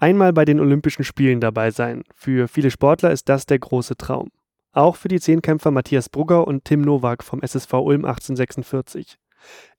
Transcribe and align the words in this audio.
Einmal 0.00 0.32
bei 0.32 0.44
den 0.44 0.60
Olympischen 0.60 1.02
Spielen 1.02 1.40
dabei 1.40 1.72
sein. 1.72 2.04
Für 2.14 2.46
viele 2.46 2.70
Sportler 2.70 3.10
ist 3.10 3.28
das 3.28 3.46
der 3.46 3.58
große 3.58 3.96
Traum. 3.96 4.30
Auch 4.70 4.94
für 4.94 5.08
die 5.08 5.18
Zehnkämpfer 5.18 5.72
Matthias 5.72 6.08
Brugger 6.08 6.46
und 6.46 6.64
Tim 6.64 6.82
Nowak 6.82 7.24
vom 7.24 7.42
SSV 7.42 7.72
Ulm 7.72 8.04
1846. 8.04 9.18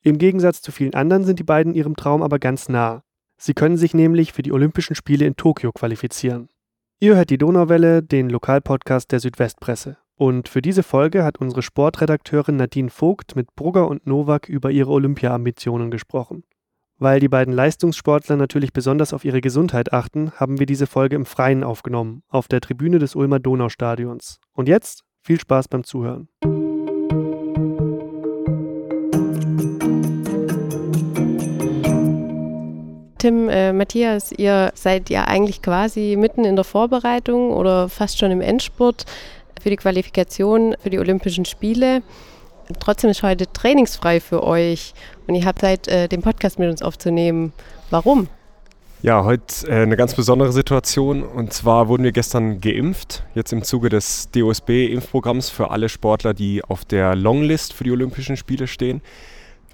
Im 0.02 0.18
Gegensatz 0.18 0.62
zu 0.62 0.74
vielen 0.74 0.94
anderen 0.94 1.24
sind 1.24 1.40
die 1.40 1.44
beiden 1.44 1.74
ihrem 1.74 1.96
Traum 1.96 2.22
aber 2.22 2.38
ganz 2.38 2.68
nah. 2.68 3.04
Sie 3.38 3.54
können 3.54 3.78
sich 3.78 3.94
nämlich 3.94 4.34
für 4.34 4.42
die 4.42 4.52
Olympischen 4.52 4.94
Spiele 4.96 5.26
in 5.26 5.38
Tokio 5.38 5.72
qualifizieren. 5.72 6.50
Ihr 7.00 7.16
hört 7.16 7.30
die 7.30 7.38
Donauwelle, 7.38 8.04
den 8.04 8.30
Lokalpodcast 8.30 9.14
der 9.14 9.22
Südwestpresse. 9.22 9.98
Und 10.16 10.50
für 10.50 10.62
diese 10.62 10.84
Folge 10.84 11.24
hat 11.24 11.38
unsere 11.38 11.62
Sportredakteurin 11.62 12.58
Nadine 12.58 12.90
Vogt 12.90 13.38
mit 13.38 13.56
Brugger 13.56 13.88
und 13.88 14.06
Nowak 14.06 14.50
über 14.50 14.70
ihre 14.70 14.92
Olympia-Ambitionen 14.92 15.92
gesprochen. 15.92 16.44
Weil 17.02 17.22
die 17.22 17.30
beiden 17.30 17.54
Leistungssportler 17.54 18.36
natürlich 18.36 18.74
besonders 18.74 19.14
auf 19.14 19.24
ihre 19.24 19.40
Gesundheit 19.40 19.94
achten, 19.94 20.34
haben 20.36 20.60
wir 20.60 20.66
diese 20.66 20.86
Folge 20.86 21.16
im 21.16 21.26
Freien 21.26 21.64
aufgenommen, 21.64 22.24
auf 22.28 22.50
der 22.50 22.60
Tribüne 22.60 23.00
des 23.00 23.16
Ulmer 23.16 23.40
Donaustadions. 23.40 24.42
Und 24.52 24.68
jetzt 24.68 25.06
viel 25.22 25.40
Spaß 25.40 25.70
beim 25.70 25.86
Zuhören. 25.86 26.28
Tim, 33.18 33.48
äh, 33.48 33.72
Matthias, 33.72 34.34
ihr 34.34 34.72
seid 34.76 35.10
ja 35.10 35.24
eigentlich 35.24 35.62
quasi 35.62 36.18
mitten 36.18 36.44
in 36.44 36.58
der 36.58 36.66
Vorbereitung 36.66 37.54
oder 37.54 37.88
fast 37.88 38.20
schon 38.20 38.32
im 38.32 38.42
Endspurt 38.42 39.06
für 39.62 39.70
die 39.70 39.78
Qualifikation 39.78 40.76
für 40.82 40.90
die 40.90 41.00
Olympischen 41.00 41.46
Spiele. 41.46 42.02
Trotzdem 42.80 43.10
ist 43.10 43.24
heute 43.24 43.52
trainingsfrei 43.52 44.20
für 44.20 44.44
euch 44.44 44.94
und 45.28 45.36
ihr 45.36 45.46
habt 45.46 45.60
Zeit, 45.60 45.88
äh, 45.88 46.08
den 46.08 46.22
Podcast 46.22 46.60
mit 46.60 46.70
uns 46.70 46.82
aufzunehmen. 46.82 47.52
Warum? 47.90 48.28
Ja, 49.02 49.24
heute 49.24 49.68
äh, 49.68 49.84
eine 49.84 49.96
ganz 49.96 50.14
besondere 50.14 50.52
Situation. 50.52 51.24
Und 51.24 51.54
zwar 51.54 51.88
wurden 51.88 52.04
wir 52.04 52.12
gestern 52.12 52.60
geimpft, 52.60 53.24
jetzt 53.34 53.54
im 53.54 53.64
Zuge 53.64 53.90
des 53.90 54.30
DOSB-Impfprogramms 54.32 55.50
für 55.50 55.72
alle 55.72 55.90
Sportler, 55.90 56.34
die 56.34 56.64
auf 56.64 56.86
der 56.86 57.16
Longlist 57.16 57.74
für 57.74 57.86
die 57.86 57.92
Olympischen 57.92 58.38
Spiele 58.38 58.68
stehen. 58.68 59.02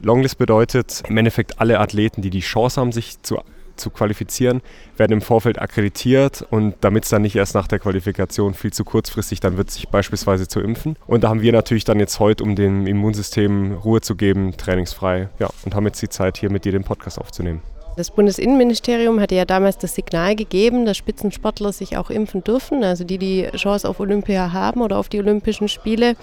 Longlist 0.02 0.38
bedeutet 0.38 1.04
im 1.08 1.18
Endeffekt 1.18 1.60
alle 1.60 1.80
Athleten, 1.80 2.22
die 2.22 2.30
die 2.30 2.42
Chance 2.42 2.80
haben, 2.80 2.92
sich 2.92 3.22
zu, 3.24 3.40
zu 3.76 3.90
qualifizieren, 3.90 4.62
werden 4.98 5.14
im 5.14 5.22
Vorfeld 5.22 5.60
akkreditiert 5.60 6.46
und 6.50 6.76
damit 6.82 7.04
es 7.04 7.10
dann 7.10 7.22
nicht 7.22 7.36
erst 7.36 7.56
nach 7.56 7.68
der 7.68 7.80
Qualifikation 7.80 8.54
viel 8.54 8.74
zu 8.74 8.84
kurzfristig 8.84 9.40
dann 9.40 9.58
wird, 9.58 9.72
sich 9.72 9.90
beispielsweise 9.90 10.48
zu 10.48 10.60
impfen. 10.60 10.96
Und 11.08 11.24
da 11.24 11.30
haben 11.30 11.42
wir 11.42 11.52
natürlich 11.52 11.84
dann 11.86 12.00
jetzt 12.00 12.20
heute, 12.20 12.44
um 12.44 12.56
dem 12.56 12.88
Immunsystem 12.88 13.74
Ruhe 13.74 14.02
zu 14.02 14.16
geben, 14.16 14.58
trainingsfrei 14.58 15.30
ja, 15.40 15.50
und 15.64 15.76
haben 15.76 15.86
jetzt 15.86 16.02
die 16.02 16.10
Zeit, 16.10 16.38
hier 16.38 16.52
mit 16.52 16.66
dir 16.66 16.72
den 16.72 16.84
Podcast 16.84 17.20
aufzunehmen. 17.20 17.62
Das 17.98 18.12
Bundesinnenministerium 18.12 19.22
hatte 19.22 19.36
ja 19.36 19.46
damals 19.46 19.78
das 19.78 19.96
Signal 19.96 20.36
gegeben, 20.36 20.86
dass 20.86 20.98
Spitzensportler 20.98 21.72
sich 21.72 21.96
auch 21.96 22.10
impfen 22.10 22.44
dürfen, 22.44 22.84
also 22.84 23.06
die 23.06 23.18
die 23.18 23.48
Chance 23.56 23.88
auf 23.88 24.02
Olympia 24.02 24.52
haben 24.52 24.82
oder 24.82 24.98
auf 24.98 25.08
die 25.08 25.20
Olympischen 25.20 25.70
Spiele. 25.70 26.18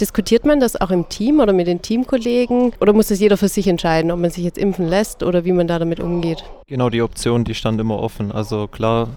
Diskutiert 0.00 0.46
man 0.46 0.60
das 0.60 0.80
auch 0.80 0.90
im 0.90 1.10
Team 1.10 1.40
oder 1.40 1.52
mit 1.52 1.66
den 1.66 1.82
Teamkollegen 1.82 2.72
oder 2.80 2.94
muss 2.94 3.08
das 3.08 3.20
jeder 3.20 3.36
für 3.36 3.48
sich 3.48 3.68
entscheiden, 3.68 4.10
ob 4.10 4.18
man 4.18 4.30
sich 4.30 4.44
jetzt 4.44 4.56
impfen 4.56 4.88
lässt 4.88 5.22
oder 5.22 5.44
wie 5.44 5.52
man 5.52 5.66
da 5.66 5.78
damit 5.78 6.00
umgeht? 6.00 6.42
Genau, 6.68 6.88
die 6.88 7.02
Option, 7.02 7.44
die 7.44 7.54
stand 7.54 7.78
immer 7.82 7.98
offen. 7.98 8.32
Also 8.32 8.66
klar, 8.66 9.08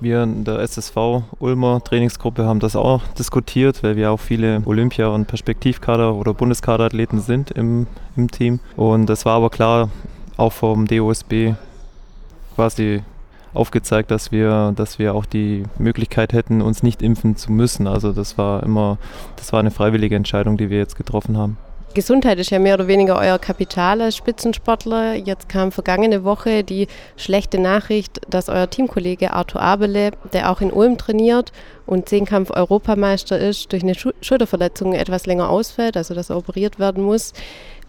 wir 0.00 0.24
in 0.24 0.42
der 0.42 0.58
SSV 0.58 1.22
Ulmer 1.38 1.84
Trainingsgruppe 1.84 2.44
haben 2.44 2.58
das 2.58 2.74
auch 2.74 3.00
diskutiert, 3.16 3.84
weil 3.84 3.94
wir 3.94 4.10
auch 4.10 4.18
viele 4.18 4.60
Olympia- 4.66 5.06
und 5.06 5.30
Perspektivkader- 5.30 6.14
oder 6.14 6.34
Bundeskaderathleten 6.34 7.20
sind 7.20 7.52
im, 7.52 7.86
im 8.16 8.28
Team. 8.28 8.58
Und 8.74 9.08
es 9.08 9.24
war 9.24 9.36
aber 9.36 9.50
klar, 9.50 9.88
auch 10.36 10.52
vom 10.52 10.86
DOSB 10.86 11.54
quasi 12.54 13.02
aufgezeigt, 13.54 14.10
dass 14.10 14.32
wir, 14.32 14.72
dass 14.76 14.98
wir 14.98 15.14
auch 15.14 15.26
die 15.26 15.64
Möglichkeit 15.78 16.32
hätten, 16.32 16.62
uns 16.62 16.82
nicht 16.82 17.02
impfen 17.02 17.36
zu 17.36 17.52
müssen. 17.52 17.86
Also 17.86 18.12
das 18.12 18.38
war 18.38 18.62
immer, 18.62 18.98
das 19.36 19.52
war 19.52 19.60
eine 19.60 19.70
freiwillige 19.70 20.16
Entscheidung, 20.16 20.56
die 20.56 20.70
wir 20.70 20.78
jetzt 20.78 20.96
getroffen 20.96 21.36
haben. 21.36 21.58
Gesundheit 21.94 22.38
ist 22.38 22.50
ja 22.50 22.58
mehr 22.58 22.74
oder 22.74 22.86
weniger 22.86 23.18
euer 23.18 23.38
Kapital 23.38 24.00
als 24.00 24.16
Spitzensportler. 24.16 25.14
Jetzt 25.14 25.50
kam 25.50 25.72
vergangene 25.72 26.24
Woche 26.24 26.64
die 26.64 26.86
schlechte 27.16 27.58
Nachricht, 27.58 28.22
dass 28.30 28.48
euer 28.48 28.70
Teamkollege 28.70 29.34
Arthur 29.34 29.60
Abele, 29.60 30.12
der 30.32 30.50
auch 30.50 30.62
in 30.62 30.72
Ulm 30.72 30.96
trainiert 30.96 31.52
und 31.84 32.08
Zehnkampf-Europameister 32.08 33.38
ist, 33.38 33.72
durch 33.72 33.82
eine 33.82 33.94
Schulterverletzung 33.94 34.94
etwas 34.94 35.26
länger 35.26 35.50
ausfällt, 35.50 35.98
also 35.98 36.14
dass 36.14 36.30
er 36.30 36.38
operiert 36.38 36.78
werden 36.78 37.02
muss. 37.04 37.34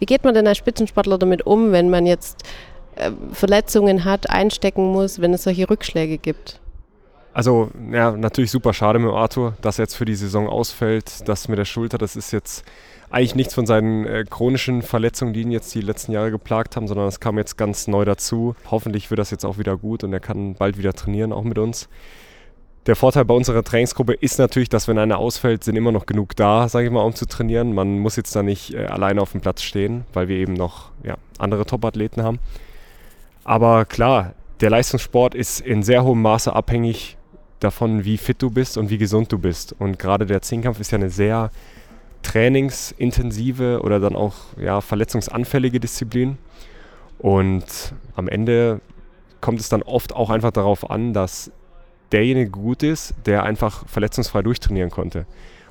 Wie 0.03 0.05
geht 0.05 0.25
man 0.25 0.33
denn 0.33 0.45
als 0.45 0.57
Spitzensportler 0.57 1.17
damit 1.17 1.45
um, 1.45 1.71
wenn 1.71 1.89
man 1.89 2.05
jetzt 2.05 2.43
äh, 2.97 3.11
Verletzungen 3.31 4.03
hat, 4.03 4.29
einstecken 4.29 4.91
muss, 4.91 5.21
wenn 5.21 5.33
es 5.33 5.43
solche 5.43 5.69
Rückschläge 5.69 6.17
gibt? 6.17 6.59
Also, 7.31 7.71
ja, 7.89 8.11
natürlich 8.11 8.51
super 8.51 8.73
schade 8.73 8.99
mit 8.99 9.13
Arthur, 9.13 9.55
dass 9.61 9.79
er 9.79 9.83
jetzt 9.83 9.95
für 9.95 10.03
die 10.03 10.15
Saison 10.15 10.49
ausfällt. 10.49 11.25
Das 11.29 11.47
mit 11.47 11.57
der 11.57 11.63
Schulter, 11.63 11.97
das 11.97 12.17
ist 12.17 12.33
jetzt 12.33 12.65
eigentlich 13.11 13.35
nichts 13.35 13.53
von 13.53 13.65
seinen 13.65 14.05
äh, 14.05 14.25
chronischen 14.29 14.81
Verletzungen, 14.81 15.31
die 15.31 15.43
ihn 15.43 15.51
jetzt 15.51 15.73
die 15.73 15.79
letzten 15.79 16.11
Jahre 16.11 16.31
geplagt 16.31 16.75
haben, 16.75 16.89
sondern 16.89 17.07
es 17.07 17.21
kam 17.21 17.37
jetzt 17.37 17.57
ganz 17.57 17.87
neu 17.87 18.03
dazu. 18.03 18.57
Hoffentlich 18.69 19.09
wird 19.09 19.19
das 19.19 19.31
jetzt 19.31 19.45
auch 19.45 19.57
wieder 19.57 19.77
gut 19.77 20.03
und 20.03 20.11
er 20.11 20.19
kann 20.19 20.55
bald 20.55 20.77
wieder 20.77 20.91
trainieren, 20.91 21.31
auch 21.31 21.43
mit 21.43 21.57
uns. 21.57 21.87
Der 22.85 22.97
Vorteil 22.97 23.23
bei 23.23 23.33
unserer 23.33 23.63
Trainingsgruppe 23.63 24.13
ist 24.13 24.39
natürlich, 24.39 24.67
dass 24.67 24.89
wenn 24.89 24.97
einer 24.97 25.17
ausfällt, 25.17 25.63
sind 25.63 25.77
immer 25.77 25.93
noch 25.93 26.05
genug 26.05 26.35
da, 26.35 26.67
sage 26.67 26.87
ich 26.87 26.91
mal, 26.91 27.01
um 27.01 27.15
zu 27.15 27.25
trainieren. 27.25 27.73
Man 27.73 27.99
muss 27.99 28.17
jetzt 28.17 28.35
da 28.35 28.43
nicht 28.43 28.73
äh, 28.73 28.85
alleine 28.85 29.21
auf 29.21 29.31
dem 29.31 29.39
Platz 29.39 29.61
stehen, 29.61 30.03
weil 30.11 30.27
wir 30.27 30.35
eben 30.35 30.53
noch 30.53 30.91
ja, 31.01 31.15
andere 31.37 31.65
Top-Athleten 31.65 32.23
haben. 32.23 32.39
Aber 33.45 33.85
klar, 33.85 34.33
der 34.59 34.69
Leistungssport 34.69 35.33
ist 35.33 35.61
in 35.61 35.81
sehr 35.81 36.03
hohem 36.03 36.21
Maße 36.21 36.53
abhängig 36.53 37.17
davon, 37.61 38.03
wie 38.03 38.17
fit 38.17 38.41
du 38.41 38.49
bist 38.49 38.77
und 38.77 38.89
wie 38.89 38.97
gesund 38.97 39.31
du 39.31 39.39
bist. 39.39 39.73
Und 39.79 39.97
gerade 39.97 40.25
der 40.25 40.41
Zehnkampf 40.41 40.81
ist 40.81 40.91
ja 40.91 40.97
eine 40.97 41.09
sehr 41.09 41.51
trainingsintensive 42.21 43.81
oder 43.81 44.01
dann 44.01 44.15
auch 44.15 44.35
ja, 44.59 44.81
verletzungsanfällige 44.81 45.79
Disziplin. 45.79 46.37
Und 47.19 47.93
am 48.17 48.27
Ende 48.27 48.81
kommt 49.39 49.61
es 49.61 49.69
dann 49.69 49.83
oft 49.83 50.13
auch 50.13 50.29
einfach 50.29 50.51
darauf 50.51 50.89
an, 50.89 51.13
dass 51.13 51.49
derjenige 52.13 52.51
gut 52.51 52.83
ist, 52.83 53.13
der 53.25 53.43
einfach 53.43 53.87
verletzungsfrei 53.87 54.41
durchtrainieren 54.41 54.91
konnte. 54.91 55.25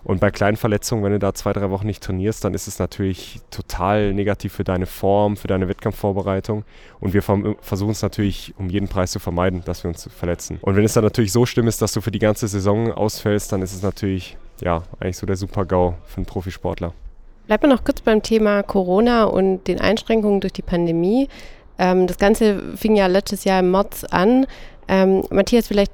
Und 0.04 0.18
bei 0.18 0.32
kleinen 0.32 0.56
Verletzungen, 0.56 1.04
wenn 1.04 1.12
du 1.12 1.20
da 1.20 1.32
zwei, 1.32 1.52
drei 1.52 1.70
Wochen 1.70 1.86
nicht 1.86 2.02
trainierst, 2.02 2.44
dann 2.44 2.54
ist 2.54 2.66
es 2.66 2.80
natürlich 2.80 3.40
total 3.52 4.12
negativ 4.12 4.52
für 4.52 4.64
deine 4.64 4.86
Form, 4.86 5.36
für 5.36 5.46
deine 5.46 5.68
Wettkampfvorbereitung. 5.68 6.64
Und 6.98 7.14
wir 7.14 7.22
versuchen 7.22 7.92
es 7.92 8.02
natürlich 8.02 8.52
um 8.58 8.68
jeden 8.68 8.88
Preis 8.88 9.12
zu 9.12 9.20
vermeiden, 9.20 9.62
dass 9.64 9.84
wir 9.84 9.88
uns 9.88 10.08
verletzen. 10.12 10.58
Und 10.60 10.74
wenn 10.74 10.84
es 10.84 10.94
dann 10.94 11.04
natürlich 11.04 11.30
so 11.30 11.46
schlimm 11.46 11.68
ist, 11.68 11.80
dass 11.82 11.92
du 11.92 12.00
für 12.00 12.10
die 12.10 12.18
ganze 12.18 12.48
Saison 12.48 12.90
ausfällst, 12.90 13.52
dann 13.52 13.62
ist 13.62 13.74
es 13.74 13.82
natürlich, 13.82 14.36
ja, 14.60 14.82
eigentlich 14.98 15.18
so 15.18 15.26
der 15.26 15.36
Super-GAU 15.36 15.94
für 16.04 16.16
einen 16.16 16.26
Profisportler. 16.26 16.92
Bleiben 17.46 17.62
wir 17.62 17.68
noch 17.68 17.84
kurz 17.84 18.00
beim 18.00 18.22
Thema 18.22 18.64
Corona 18.64 19.24
und 19.24 19.68
den 19.68 19.80
Einschränkungen 19.80 20.40
durch 20.40 20.52
die 20.52 20.62
Pandemie. 20.62 21.28
Ähm, 21.78 22.08
das 22.08 22.18
Ganze 22.18 22.76
fing 22.76 22.96
ja 22.96 23.06
letztes 23.06 23.44
Jahr 23.44 23.60
im 23.60 23.70
März 23.70 24.04
an. 24.04 24.46
Ähm, 24.88 25.22
Matthias, 25.30 25.68
vielleicht 25.68 25.92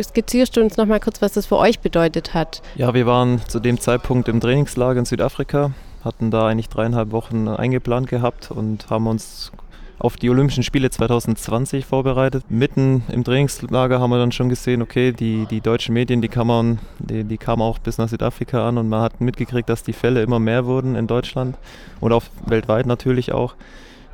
skizzierst 0.00 0.56
du 0.56 0.60
uns 0.60 0.76
noch 0.76 0.86
mal 0.86 1.00
kurz, 1.00 1.22
was 1.22 1.32
das 1.32 1.46
für 1.46 1.58
euch 1.58 1.80
bedeutet 1.80 2.34
hat. 2.34 2.62
Ja, 2.74 2.94
wir 2.94 3.06
waren 3.06 3.40
zu 3.48 3.60
dem 3.60 3.78
Zeitpunkt 3.80 4.28
im 4.28 4.40
Trainingslager 4.40 4.98
in 4.98 5.04
Südafrika, 5.04 5.72
hatten 6.04 6.30
da 6.30 6.46
eigentlich 6.46 6.68
dreieinhalb 6.68 7.12
Wochen 7.12 7.48
eingeplant 7.48 8.08
gehabt 8.08 8.50
und 8.50 8.88
haben 8.90 9.06
uns 9.06 9.52
auf 9.98 10.16
die 10.16 10.28
Olympischen 10.28 10.62
Spiele 10.62 10.90
2020 10.90 11.86
vorbereitet. 11.86 12.44
Mitten 12.50 13.02
im 13.08 13.24
Trainingslager 13.24 13.98
haben 13.98 14.10
wir 14.10 14.18
dann 14.18 14.32
schon 14.32 14.48
gesehen, 14.48 14.82
okay, 14.82 15.12
die, 15.12 15.46
die 15.46 15.60
deutschen 15.60 15.94
Medien, 15.94 16.20
die 16.20 16.28
kamen, 16.28 16.80
die, 16.98 17.24
die 17.24 17.38
kamen 17.38 17.62
auch 17.62 17.78
bis 17.78 17.96
nach 17.98 18.08
Südafrika 18.08 18.68
an 18.68 18.78
und 18.78 18.88
man 18.88 19.00
hat 19.00 19.20
mitgekriegt, 19.20 19.68
dass 19.68 19.82
die 19.82 19.94
Fälle 19.94 20.22
immer 20.22 20.38
mehr 20.38 20.66
wurden 20.66 20.96
in 20.96 21.06
Deutschland 21.06 21.56
und 22.00 22.12
auch 22.12 22.24
weltweit 22.46 22.86
natürlich 22.86 23.32
auch. 23.32 23.54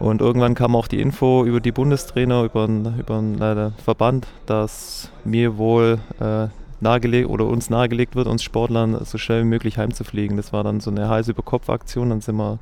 Und 0.02 0.20
irgendwann 0.20 0.56
kam 0.56 0.74
auch 0.74 0.88
die 0.88 1.00
Info 1.00 1.44
über 1.44 1.60
die 1.60 1.70
Bundestrainer, 1.70 2.42
über 2.42 2.66
den, 2.66 2.98
über 2.98 3.20
äh, 3.20 3.82
Verband, 3.82 4.26
dass 4.46 5.12
mir 5.24 5.58
wohl 5.58 6.00
äh, 6.18 6.48
nahegelegt 6.80 7.28
oder 7.28 7.46
uns 7.46 7.70
nahegelegt 7.70 8.16
wird, 8.16 8.26
uns 8.26 8.42
Sportlern 8.42 9.04
so 9.04 9.16
schnell 9.16 9.42
wie 9.42 9.48
möglich 9.48 9.78
heimzufliegen. 9.78 10.36
Das 10.36 10.52
war 10.52 10.64
dann 10.64 10.80
so 10.80 10.90
eine 10.90 11.08
heiße 11.08 11.30
Über-Kopf-Aktion. 11.30 12.10
Dann 12.10 12.20
sind 12.20 12.34
wir 12.34 12.58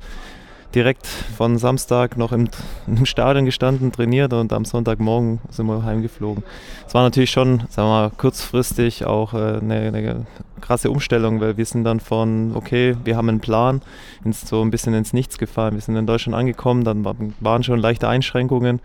direkt 0.75 1.07
von 1.07 1.57
Samstag 1.57 2.17
noch 2.17 2.31
im, 2.31 2.49
im, 2.87 3.05
Stadion 3.05 3.45
gestanden, 3.45 3.91
trainiert 3.91 4.33
und 4.33 4.53
am 4.53 4.65
Sonntagmorgen 4.65 5.39
sind 5.49 5.65
wir 5.67 5.83
heimgeflogen. 5.83 6.43
Es 6.87 6.93
war 6.93 7.03
natürlich 7.03 7.31
schon, 7.31 7.63
sagen 7.69 7.87
wir 7.87 8.01
mal, 8.01 8.11
kurzfristig 8.17 9.05
auch 9.05 9.33
äh, 9.33 9.59
eine, 9.61 9.75
eine, 9.87 10.25
krasse 10.61 10.91
Umstellung, 10.91 11.41
weil 11.41 11.57
wir 11.57 11.65
sind 11.65 11.83
dann 11.83 11.99
von, 11.99 12.51
okay, 12.55 12.95
wir 13.03 13.17
haben 13.17 13.29
einen 13.29 13.39
Plan, 13.39 13.81
ins, 14.23 14.47
so 14.47 14.61
ein 14.61 14.69
bisschen 14.69 14.93
ins 14.93 15.11
Nichts 15.11 15.39
gefallen. 15.39 15.73
Wir 15.73 15.81
sind 15.81 15.95
in 15.95 16.05
Deutschland 16.05 16.37
angekommen, 16.37 16.83
dann 16.83 17.03
waren 17.39 17.63
schon 17.63 17.79
leichte 17.79 18.07
Einschränkungen. 18.07 18.79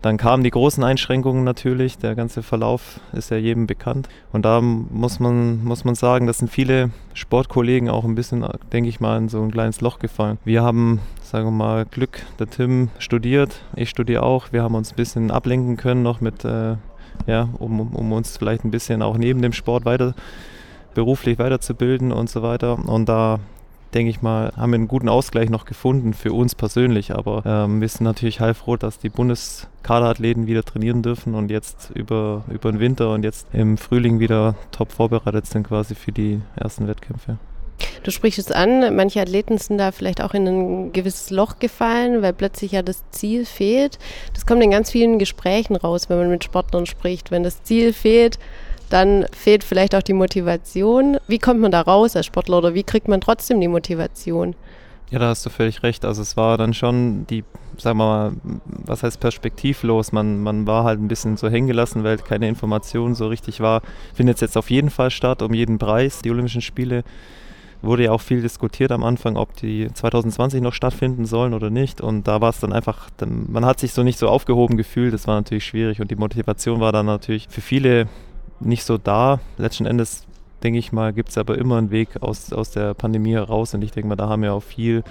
Dann 0.00 0.16
kamen 0.16 0.44
die 0.44 0.50
großen 0.50 0.84
Einschränkungen 0.84 1.42
natürlich. 1.42 1.98
Der 1.98 2.14
ganze 2.14 2.42
Verlauf 2.42 3.00
ist 3.12 3.30
ja 3.30 3.36
jedem 3.36 3.66
bekannt. 3.66 4.08
Und 4.32 4.44
da 4.44 4.60
muss 4.60 5.18
man, 5.18 5.64
muss 5.64 5.84
man 5.84 5.94
sagen, 5.96 6.26
das 6.26 6.38
sind 6.38 6.50
viele 6.50 6.90
Sportkollegen 7.14 7.88
auch 7.88 8.04
ein 8.04 8.14
bisschen, 8.14 8.46
denke 8.72 8.88
ich 8.88 9.00
mal, 9.00 9.18
in 9.18 9.28
so 9.28 9.42
ein 9.42 9.50
kleines 9.50 9.80
Loch 9.80 9.98
gefallen. 9.98 10.38
Wir 10.44 10.62
haben, 10.62 11.00
sagen 11.22 11.46
wir 11.46 11.50
mal, 11.50 11.84
Glück. 11.84 12.22
Der 12.38 12.48
Tim 12.48 12.90
studiert, 12.98 13.60
ich 13.74 13.90
studiere 13.90 14.22
auch. 14.22 14.52
Wir 14.52 14.62
haben 14.62 14.76
uns 14.76 14.92
ein 14.92 14.96
bisschen 14.96 15.30
ablenken 15.32 15.76
können 15.76 16.02
noch 16.02 16.20
mit, 16.20 16.44
äh, 16.44 16.76
ja, 17.26 17.48
um, 17.58 17.80
um 17.80 18.12
uns 18.12 18.36
vielleicht 18.36 18.64
ein 18.64 18.70
bisschen 18.70 19.02
auch 19.02 19.18
neben 19.18 19.42
dem 19.42 19.52
Sport 19.52 19.84
weiter 19.84 20.14
beruflich 20.94 21.38
weiterzubilden 21.38 22.12
und 22.12 22.28
so 22.28 22.42
weiter. 22.42 22.78
Und 22.88 23.08
da 23.08 23.38
denke 23.94 24.10
ich 24.10 24.22
mal, 24.22 24.52
haben 24.56 24.72
wir 24.72 24.76
einen 24.76 24.88
guten 24.88 25.08
Ausgleich 25.08 25.50
noch 25.50 25.64
gefunden 25.64 26.14
für 26.14 26.32
uns 26.32 26.54
persönlich. 26.54 27.14
Aber 27.14 27.42
ähm, 27.46 27.80
wir 27.80 27.88
sind 27.88 28.04
natürlich 28.04 28.40
heilfroh, 28.40 28.76
dass 28.76 28.98
die 28.98 29.08
Bundeskaderathleten 29.08 30.46
wieder 30.46 30.64
trainieren 30.64 31.02
dürfen 31.02 31.34
und 31.34 31.50
jetzt 31.50 31.90
über, 31.94 32.44
über 32.50 32.70
den 32.70 32.80
Winter 32.80 33.12
und 33.12 33.24
jetzt 33.24 33.46
im 33.52 33.78
Frühling 33.78 34.20
wieder 34.20 34.54
top 34.72 34.92
vorbereitet 34.92 35.46
sind 35.46 35.66
quasi 35.66 35.94
für 35.94 36.12
die 36.12 36.40
ersten 36.56 36.86
Wettkämpfe. 36.86 37.38
Du 38.02 38.10
sprichst 38.10 38.38
es 38.38 38.52
an, 38.52 38.94
manche 38.96 39.20
Athleten 39.20 39.58
sind 39.58 39.78
da 39.78 39.92
vielleicht 39.92 40.22
auch 40.22 40.34
in 40.34 40.46
ein 40.46 40.92
gewisses 40.92 41.30
Loch 41.30 41.58
gefallen, 41.58 42.22
weil 42.22 42.32
plötzlich 42.32 42.72
ja 42.72 42.82
das 42.82 43.02
Ziel 43.10 43.44
fehlt. 43.44 43.98
Das 44.34 44.46
kommt 44.46 44.62
in 44.62 44.70
ganz 44.70 44.90
vielen 44.90 45.18
Gesprächen 45.18 45.76
raus, 45.76 46.08
wenn 46.08 46.18
man 46.18 46.30
mit 46.30 46.44
Sportlern 46.44 46.86
spricht. 46.86 47.30
Wenn 47.30 47.42
das 47.42 47.62
Ziel 47.62 47.92
fehlt, 47.92 48.38
dann 48.90 49.26
fehlt 49.32 49.64
vielleicht 49.64 49.94
auch 49.94 50.02
die 50.02 50.12
Motivation. 50.12 51.18
Wie 51.26 51.38
kommt 51.38 51.60
man 51.60 51.70
da 51.70 51.80
raus 51.80 52.16
als 52.16 52.26
Sportler 52.26 52.58
oder 52.58 52.74
wie 52.74 52.82
kriegt 52.82 53.08
man 53.08 53.20
trotzdem 53.20 53.60
die 53.60 53.68
Motivation? 53.68 54.54
Ja, 55.10 55.18
da 55.18 55.28
hast 55.28 55.44
du 55.46 55.50
völlig 55.50 55.82
recht. 55.82 56.04
Also 56.04 56.20
es 56.20 56.36
war 56.36 56.58
dann 56.58 56.74
schon 56.74 57.26
die, 57.28 57.44
sagen 57.78 57.98
wir 57.98 58.04
mal, 58.04 58.32
was 58.66 59.02
heißt 59.02 59.20
perspektivlos. 59.20 60.12
Man, 60.12 60.42
man 60.42 60.66
war 60.66 60.84
halt 60.84 61.00
ein 61.00 61.08
bisschen 61.08 61.36
so 61.36 61.48
hängen 61.48 61.66
gelassen, 61.66 62.04
weil 62.04 62.18
keine 62.18 62.48
Information 62.48 63.14
so 63.14 63.28
richtig 63.28 63.60
war. 63.60 63.80
Findet 64.14 64.40
jetzt 64.40 64.56
auf 64.58 64.70
jeden 64.70 64.90
Fall 64.90 65.10
statt, 65.10 65.40
um 65.40 65.54
jeden 65.54 65.78
Preis, 65.78 66.20
die 66.20 66.30
Olympischen 66.30 66.60
Spiele. 66.60 67.04
Wurde 67.80 68.04
ja 68.04 68.10
auch 68.10 68.20
viel 68.20 68.42
diskutiert 68.42 68.90
am 68.90 69.04
Anfang, 69.04 69.36
ob 69.36 69.54
die 69.56 69.88
2020 69.92 70.60
noch 70.60 70.74
stattfinden 70.74 71.24
sollen 71.26 71.54
oder 71.54 71.70
nicht. 71.70 72.00
Und 72.00 72.26
da 72.26 72.40
war 72.40 72.50
es 72.50 72.60
dann 72.60 72.72
einfach, 72.72 73.08
man 73.20 73.64
hat 73.64 73.80
sich 73.80 73.92
so 73.92 74.02
nicht 74.02 74.18
so 74.18 74.28
aufgehoben 74.28 74.76
gefühlt. 74.76 75.14
Das 75.14 75.26
war 75.26 75.36
natürlich 75.36 75.64
schwierig 75.64 76.00
und 76.00 76.10
die 76.10 76.16
Motivation 76.16 76.80
war 76.80 76.92
dann 76.92 77.06
natürlich 77.06 77.46
für 77.48 77.60
viele 77.60 78.08
nicht 78.60 78.84
so 78.84 78.98
da. 78.98 79.40
Letzten 79.56 79.86
Endes, 79.86 80.24
denke 80.62 80.78
ich 80.78 80.92
mal, 80.92 81.12
gibt 81.12 81.30
es 81.30 81.38
aber 81.38 81.58
immer 81.58 81.76
einen 81.78 81.90
Weg 81.90 82.22
aus, 82.22 82.52
aus 82.52 82.70
der 82.70 82.94
Pandemie 82.94 83.32
heraus. 83.32 83.74
Und 83.74 83.82
ich 83.82 83.92
denke 83.92 84.08
mal, 84.08 84.16
da 84.16 84.28
haben 84.28 84.42
wir 84.42 84.54
auch 84.54 84.62
viel 84.62 85.04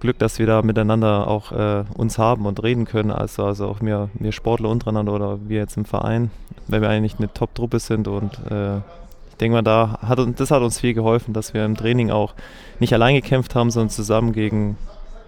Glück, 0.00 0.18
dass 0.18 0.38
wir 0.38 0.46
da 0.46 0.62
miteinander 0.62 1.28
auch 1.28 1.52
äh, 1.52 1.84
uns 1.94 2.18
haben 2.18 2.46
und 2.46 2.62
reden 2.62 2.86
können. 2.86 3.10
Also, 3.10 3.44
also 3.44 3.68
auch 3.68 3.80
wir, 3.80 4.08
wir 4.14 4.32
Sportler 4.32 4.70
untereinander 4.70 5.12
oder 5.12 5.38
wir 5.46 5.58
jetzt 5.58 5.76
im 5.76 5.84
Verein, 5.84 6.30
weil 6.68 6.80
wir 6.80 6.88
eigentlich 6.88 7.18
eine 7.18 7.32
Top-Truppe 7.32 7.78
sind. 7.78 8.08
Und 8.08 8.38
äh, 8.50 8.78
ich 8.78 9.36
denke 9.38 9.56
mal, 9.56 9.62
da 9.62 9.98
hat, 10.02 10.18
das 10.40 10.50
hat 10.50 10.62
uns 10.62 10.80
viel 10.80 10.94
geholfen, 10.94 11.34
dass 11.34 11.54
wir 11.54 11.64
im 11.64 11.76
Training 11.76 12.10
auch 12.10 12.34
nicht 12.78 12.94
allein 12.94 13.14
gekämpft 13.14 13.54
haben, 13.54 13.70
sondern 13.70 13.90
zusammen 13.90 14.32
gegen, 14.32 14.76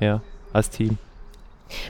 ja, 0.01 0.23
als 0.53 0.71
Team. 0.71 0.99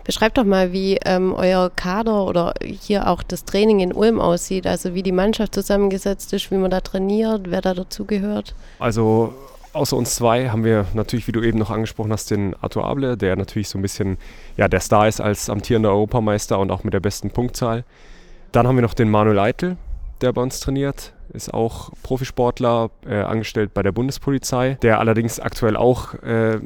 Beschreibt 0.04 0.38
doch 0.38 0.44
mal, 0.44 0.72
wie 0.72 0.98
ähm, 1.04 1.34
euer 1.34 1.70
Kader 1.74 2.24
oder 2.26 2.54
hier 2.62 3.08
auch 3.08 3.22
das 3.22 3.44
Training 3.44 3.80
in 3.80 3.92
Ulm 3.92 4.20
aussieht, 4.20 4.66
also 4.66 4.94
wie 4.94 5.02
die 5.02 5.12
Mannschaft 5.12 5.54
zusammengesetzt 5.54 6.32
ist, 6.32 6.50
wie 6.50 6.56
man 6.56 6.70
da 6.70 6.80
trainiert, 6.80 7.42
wer 7.50 7.60
da 7.60 7.74
dazugehört. 7.74 8.54
Also 8.78 9.34
außer 9.72 9.96
uns 9.96 10.14
zwei 10.14 10.50
haben 10.50 10.64
wir 10.64 10.86
natürlich, 10.94 11.26
wie 11.26 11.32
du 11.32 11.42
eben 11.42 11.58
noch 11.58 11.70
angesprochen 11.70 12.12
hast, 12.12 12.30
den 12.30 12.54
Arthur 12.60 12.84
Able, 12.84 13.16
der 13.16 13.36
natürlich 13.36 13.68
so 13.68 13.78
ein 13.78 13.82
bisschen 13.82 14.18
ja, 14.56 14.68
der 14.68 14.80
Star 14.80 15.08
ist 15.08 15.20
als 15.20 15.48
amtierender 15.48 15.90
Europameister 15.90 16.58
und 16.58 16.70
auch 16.70 16.84
mit 16.84 16.94
der 16.94 17.00
besten 17.00 17.30
Punktzahl. 17.30 17.84
Dann 18.52 18.66
haben 18.66 18.76
wir 18.76 18.82
noch 18.82 18.94
den 18.94 19.10
Manuel 19.10 19.38
Eitel, 19.38 19.76
der 20.20 20.32
bei 20.32 20.42
uns 20.42 20.60
trainiert 20.60 21.12
ist 21.32 21.52
auch 21.52 21.90
Profisportler, 22.02 22.90
äh, 23.06 23.16
angestellt 23.16 23.72
bei 23.74 23.82
der 23.82 23.92
Bundespolizei, 23.92 24.78
der 24.82 25.00
allerdings 25.00 25.40
aktuell 25.40 25.76
auch 25.76 26.14
äh, 26.22 26.58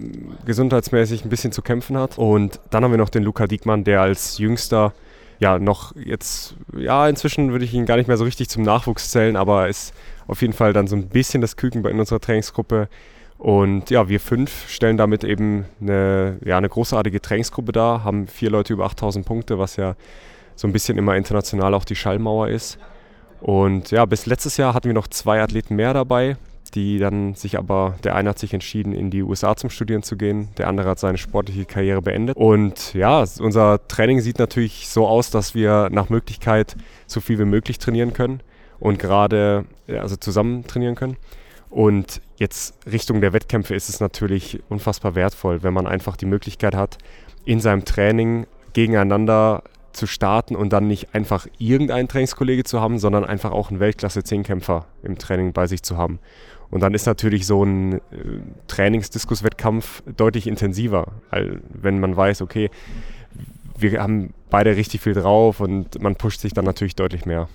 gesundheitsmäßig 0.44 1.24
ein 1.24 1.28
bisschen 1.28 1.52
zu 1.52 1.62
kämpfen 1.62 1.96
hat. 1.96 2.18
Und 2.18 2.60
dann 2.70 2.84
haben 2.84 2.90
wir 2.90 2.98
noch 2.98 3.08
den 3.08 3.22
Luca 3.22 3.46
Diekmann, 3.46 3.84
der 3.84 4.00
als 4.02 4.38
jüngster 4.38 4.92
ja 5.38 5.58
noch 5.58 5.94
jetzt, 5.96 6.56
ja, 6.76 7.08
inzwischen 7.08 7.52
würde 7.52 7.64
ich 7.64 7.74
ihn 7.74 7.86
gar 7.86 7.96
nicht 7.96 8.08
mehr 8.08 8.16
so 8.16 8.24
richtig 8.24 8.48
zum 8.48 8.62
Nachwuchs 8.62 9.10
zählen, 9.10 9.36
aber 9.36 9.68
ist 9.68 9.94
auf 10.26 10.40
jeden 10.40 10.54
Fall 10.54 10.72
dann 10.72 10.86
so 10.86 10.96
ein 10.96 11.08
bisschen 11.08 11.40
das 11.40 11.56
Küken 11.56 11.84
in 11.84 12.00
unserer 12.00 12.20
Trainingsgruppe. 12.20 12.88
Und 13.38 13.90
ja, 13.90 14.08
wir 14.08 14.18
fünf 14.18 14.68
stellen 14.68 14.96
damit 14.96 15.22
eben 15.22 15.66
eine, 15.80 16.38
ja, 16.44 16.56
eine 16.56 16.70
großartige 16.70 17.20
Trainingsgruppe 17.20 17.72
dar, 17.72 18.02
haben 18.02 18.26
vier 18.26 18.50
Leute 18.50 18.72
über 18.72 18.86
8000 18.86 19.26
Punkte, 19.26 19.58
was 19.58 19.76
ja 19.76 19.94
so 20.54 20.66
ein 20.66 20.72
bisschen 20.72 20.96
immer 20.96 21.16
international 21.16 21.74
auch 21.74 21.84
die 21.84 21.96
Schallmauer 21.96 22.48
ist. 22.48 22.78
Und 23.40 23.90
ja, 23.90 24.04
bis 24.06 24.26
letztes 24.26 24.56
Jahr 24.56 24.74
hatten 24.74 24.86
wir 24.86 24.94
noch 24.94 25.08
zwei 25.08 25.40
Athleten 25.40 25.76
mehr 25.76 25.92
dabei, 25.94 26.36
die 26.74 26.98
dann 26.98 27.34
sich 27.34 27.58
aber, 27.58 27.96
der 28.04 28.14
eine 28.14 28.30
hat 28.30 28.38
sich 28.38 28.52
entschieden, 28.52 28.92
in 28.92 29.10
die 29.10 29.22
USA 29.22 29.56
zum 29.56 29.70
Studieren 29.70 30.02
zu 30.02 30.16
gehen, 30.16 30.48
der 30.58 30.68
andere 30.68 30.90
hat 30.90 30.98
seine 30.98 31.18
sportliche 31.18 31.64
Karriere 31.64 32.02
beendet. 32.02 32.36
Und 32.36 32.94
ja, 32.94 33.24
unser 33.38 33.86
Training 33.88 34.20
sieht 34.20 34.38
natürlich 34.38 34.88
so 34.88 35.06
aus, 35.06 35.30
dass 35.30 35.54
wir 35.54 35.88
nach 35.90 36.08
Möglichkeit 36.08 36.76
so 37.06 37.20
viel 37.20 37.38
wie 37.38 37.44
möglich 37.44 37.78
trainieren 37.78 38.12
können 38.12 38.40
und 38.78 38.98
gerade 38.98 39.64
also 39.88 40.16
zusammen 40.16 40.66
trainieren 40.66 40.94
können. 40.94 41.16
Und 41.70 42.20
jetzt 42.36 42.74
Richtung 42.90 43.20
der 43.20 43.32
Wettkämpfe 43.32 43.74
ist 43.74 43.88
es 43.88 44.00
natürlich 44.00 44.60
unfassbar 44.68 45.14
wertvoll, 45.14 45.62
wenn 45.62 45.74
man 45.74 45.86
einfach 45.86 46.16
die 46.16 46.26
Möglichkeit 46.26 46.74
hat, 46.74 46.98
in 47.44 47.60
seinem 47.60 47.84
Training 47.84 48.46
gegeneinander 48.72 49.62
zu 49.96 50.06
starten 50.06 50.54
und 50.54 50.72
dann 50.72 50.86
nicht 50.86 51.14
einfach 51.14 51.46
irgendeinen 51.58 52.08
Trainingskollege 52.08 52.64
zu 52.64 52.80
haben, 52.80 52.98
sondern 52.98 53.24
einfach 53.24 53.50
auch 53.50 53.70
einen 53.70 53.80
Weltklasse-Zehnkämpfer 53.80 54.86
im 55.02 55.18
Training 55.18 55.52
bei 55.52 55.66
sich 55.66 55.82
zu 55.82 55.96
haben. 55.96 56.20
Und 56.70 56.80
dann 56.80 56.94
ist 56.94 57.06
natürlich 57.06 57.46
so 57.46 57.64
ein 57.64 57.94
äh, 57.94 58.00
Trainingsdiskuswettkampf 58.66 60.02
deutlich 60.16 60.46
intensiver, 60.46 61.12
wenn 61.68 62.00
man 62.00 62.16
weiß, 62.16 62.42
okay, 62.42 62.70
wir 63.78 64.02
haben 64.02 64.32
beide 64.50 64.76
richtig 64.76 65.00
viel 65.00 65.14
drauf 65.14 65.60
und 65.60 66.00
man 66.00 66.16
pusht 66.16 66.40
sich 66.40 66.52
dann 66.52 66.64
natürlich 66.64 66.96
deutlich 66.96 67.26
mehr. 67.26 67.48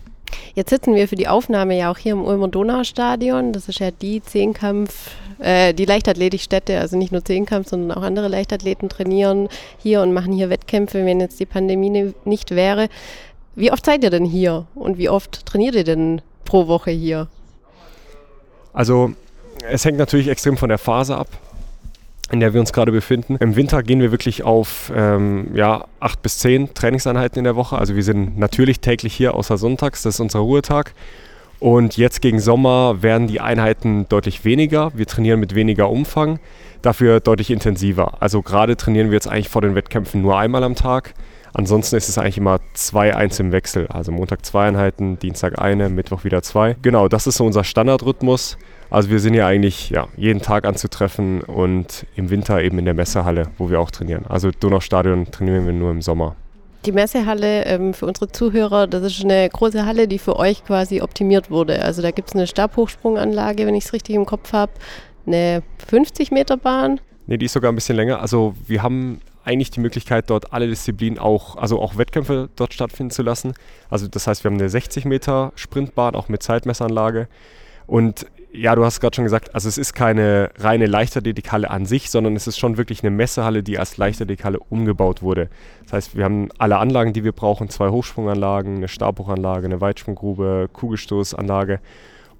Jetzt 0.54 0.70
sitzen 0.70 0.96
wir 0.96 1.08
für 1.08 1.16
die 1.16 1.28
Aufnahme 1.28 1.78
ja 1.78 1.92
auch 1.92 1.98
hier 1.98 2.14
im 2.14 2.24
Ulmer 2.24 2.48
Donaustadion. 2.48 3.54
Das 3.54 3.70
ist 3.70 3.80
ja 3.80 3.92
die 3.92 4.22
Zehnkampf, 4.22 5.12
äh, 5.40 5.74
die 5.74 5.86
Leichtathletikstätte, 5.86 6.80
also 6.80 6.98
nicht 6.98 7.12
nur 7.12 7.24
Zehnkampf, 7.24 7.70
sondern 7.70 7.98
auch 7.98 8.04
andere 8.04 8.28
Leichtathleten 8.28 8.90
trainieren 8.90 9.50
hier 9.78 10.02
und 10.02 10.14
machen 10.14 10.34
hier 10.34 10.50
Wettkämpfe, 10.50 11.06
wenn 11.06 11.20
jetzt 11.20 11.40
die 11.40 11.46
Pandemie 11.46 11.90
ne, 11.90 12.14
nicht 12.26 12.52
wäre. 12.52 12.90
Wie 13.56 13.72
oft 13.72 13.86
seid 13.86 14.04
ihr 14.04 14.10
denn 14.10 14.26
hier 14.26 14.66
und 14.76 14.98
wie 14.98 15.10
oft 15.10 15.46
trainiert 15.46 15.76
ihr 15.76 15.84
denn 15.84 16.22
pro 16.46 16.68
Woche 16.68 16.92
hier? 16.92 17.28
Also 18.74 19.12
es 19.70 19.86
hängt 19.86 19.98
natürlich 19.98 20.28
extrem 20.28 20.58
von 20.58 20.70
der 20.70 20.78
Phase 20.78 21.18
ab 21.18 21.28
in 22.32 22.40
der 22.40 22.54
wir 22.54 22.60
uns 22.60 22.74
gerade 22.74 22.92
befinden. 22.92 23.36
Im 23.40 23.56
Winter 23.56 23.84
gehen 23.84 24.00
wir 24.00 24.12
wirklich 24.12 24.44
auf 24.44 24.92
ähm, 24.96 25.52
ja, 25.54 25.86
acht 26.00 26.22
bis 26.22 26.40
zehn 26.40 26.74
Trainingseinheiten 26.74 27.38
in 27.38 27.44
der 27.44 27.56
Woche. 27.56 27.78
Also 27.78 27.96
wir 27.96 28.04
sind 28.04 28.38
natürlich 28.38 28.80
täglich 28.80 29.14
hier, 29.14 29.36
außer 29.36 29.58
sonntags, 29.58 30.04
das 30.04 30.16
ist 30.16 30.20
unser 30.20 30.40
Ruhetag. 30.40 30.94
Und 31.60 31.96
jetzt 31.96 32.22
gegen 32.22 32.40
Sommer 32.40 33.04
werden 33.04 33.28
die 33.28 33.40
Einheiten 33.40 34.08
deutlich 34.10 34.44
weniger. 34.46 34.92
Wir 34.96 35.06
trainieren 35.06 35.40
mit 35.40 35.54
weniger 35.54 35.92
Umfang, 35.92 36.40
dafür 36.82 37.20
deutlich 37.20 37.52
intensiver. 37.52 38.20
Also 38.20 38.42
gerade 38.42 38.76
trainieren 38.76 39.12
wir 39.12 39.14
jetzt 39.14 39.28
eigentlich 39.28 39.50
vor 39.50 39.62
den 39.62 39.76
Wettkämpfen 39.76 40.24
nur 40.24 40.40
einmal 40.40 40.64
am 40.64 40.74
Tag. 40.74 41.14
Ansonsten 41.54 41.98
ist 41.98 42.10
es 42.10 42.18
eigentlich 42.18 42.38
immer 42.38 42.62
zwei 42.74 43.16
eins 43.16 43.40
im 43.40 43.52
Wechsel. 43.52 43.88
Also 43.88 44.12
Montag 44.12 44.46
zwei 44.46 44.68
Einheiten, 44.68 45.20
Dienstag 45.20 45.60
eine, 45.60 45.90
Mittwoch 45.90 46.24
wieder 46.24 46.42
zwei. 46.42 46.78
Genau, 46.82 47.08
das 47.08 47.28
ist 47.28 47.38
so 47.38 47.46
unser 47.46 47.64
Standardrhythmus. 47.64 48.58
Also 48.92 49.10
wir 49.10 49.22
sind 49.22 49.34
ja 49.36 49.48
eigentlich 49.48 49.90
ja, 49.90 50.10
jeden 50.18 50.42
Tag 50.42 50.66
anzutreffen 50.66 51.42
und 51.42 52.06
im 52.16 52.30
Winter 52.30 52.62
eben 52.62 52.78
in 52.78 52.84
der 52.84 52.94
Messehalle, 52.94 53.48
wo 53.58 53.70
wir 53.70 53.80
auch 53.80 53.90
trainieren. 53.90 54.26
Also 54.28 54.52
Donaustadion 54.52 55.32
trainieren 55.32 55.66
wir 55.66 55.72
nur 55.72 55.92
im 55.92 56.02
Sommer. 56.02 56.36
Die 56.86 56.92
Messehalle 56.92 57.64
ähm, 57.66 57.94
für 57.94 58.06
unsere 58.06 58.30
Zuhörer, 58.30 58.88
das 58.88 59.04
ist 59.04 59.24
eine 59.24 59.48
große 59.50 59.86
Halle, 59.86 60.10
die 60.10 60.20
für 60.20 60.36
euch 60.36 60.66
quasi 60.66 61.02
optimiert 61.02 61.50
wurde. 61.50 61.82
Also 61.82 62.02
da 62.02 62.12
gibt 62.12 62.30
es 62.30 62.36
eine 62.36 62.48
Stabhochsprunganlage, 62.48 63.66
wenn 63.66 63.76
ich 63.76 63.86
es 63.86 63.94
richtig 63.94 64.16
im 64.16 64.26
Kopf 64.26 64.52
habe, 64.52 64.74
eine 65.26 65.64
50 65.88 66.32
Meter 66.32 66.58
Bahn. 66.58 67.00
Nee, 67.28 67.38
die 67.38 67.46
ist 67.46 67.54
sogar 67.54 67.72
ein 67.72 67.76
bisschen 67.76 67.96
länger. 67.96 68.20
Also 68.20 68.56
wir 68.68 68.84
haben 68.84 69.22
eigentlich 69.46 69.72
die 69.72 69.80
Möglichkeit, 69.80 70.30
dort 70.30 70.52
alle 70.52 70.68
Disziplinen 70.68 71.18
auch, 71.18 71.56
also 71.56 71.80
auch 71.80 71.98
Wettkämpfe 71.98 72.50
dort 72.58 72.74
stattfinden 72.74 73.12
zu 73.12 73.22
lassen. 73.22 73.54
Also 73.90 74.10
das 74.10 74.28
heißt, 74.28 74.44
wir 74.44 74.52
haben 74.52 74.60
eine 74.60 74.68
60 74.68 75.06
Meter 75.06 75.54
Sprintbahn, 75.56 76.14
auch 76.14 76.28
mit 76.28 76.44
Zeitmessanlage. 76.44 77.30
Und 77.88 78.26
ja, 78.54 78.76
du 78.76 78.84
hast 78.84 79.00
gerade 79.00 79.16
schon 79.16 79.24
gesagt, 79.24 79.56
also 79.56 79.70
es 79.70 79.78
ist 79.78 79.94
keine 79.94 80.52
reine 80.58 80.86
Leichtathletikhalle 80.86 81.70
an 81.70 81.86
sich, 81.86 82.10
sondern 82.10 82.36
es 82.36 82.48
ist 82.48 82.60
schon 82.60 82.78
wirklich 82.78 83.02
eine 83.04 83.12
Messehalle, 83.12 83.64
die 83.64 83.80
als 83.80 83.98
Leichtathletikhalle 83.98 84.60
umgebaut 84.60 85.22
wurde. 85.22 85.50
Das 85.84 85.94
heißt, 85.94 86.18
wir 86.18 86.26
haben 86.26 86.50
alle 86.58 86.78
Anlagen, 86.78 87.14
die 87.14 87.24
wir 87.24 87.32
brauchen, 87.32 87.70
zwei 87.70 87.90
Hochsprunganlagen, 87.90 88.78
eine 88.78 88.88
Stabhochanlage, 88.88 89.66
eine 89.66 89.80
Weitsprunggrube, 89.80 90.70
Kugelstoßanlage 90.74 91.80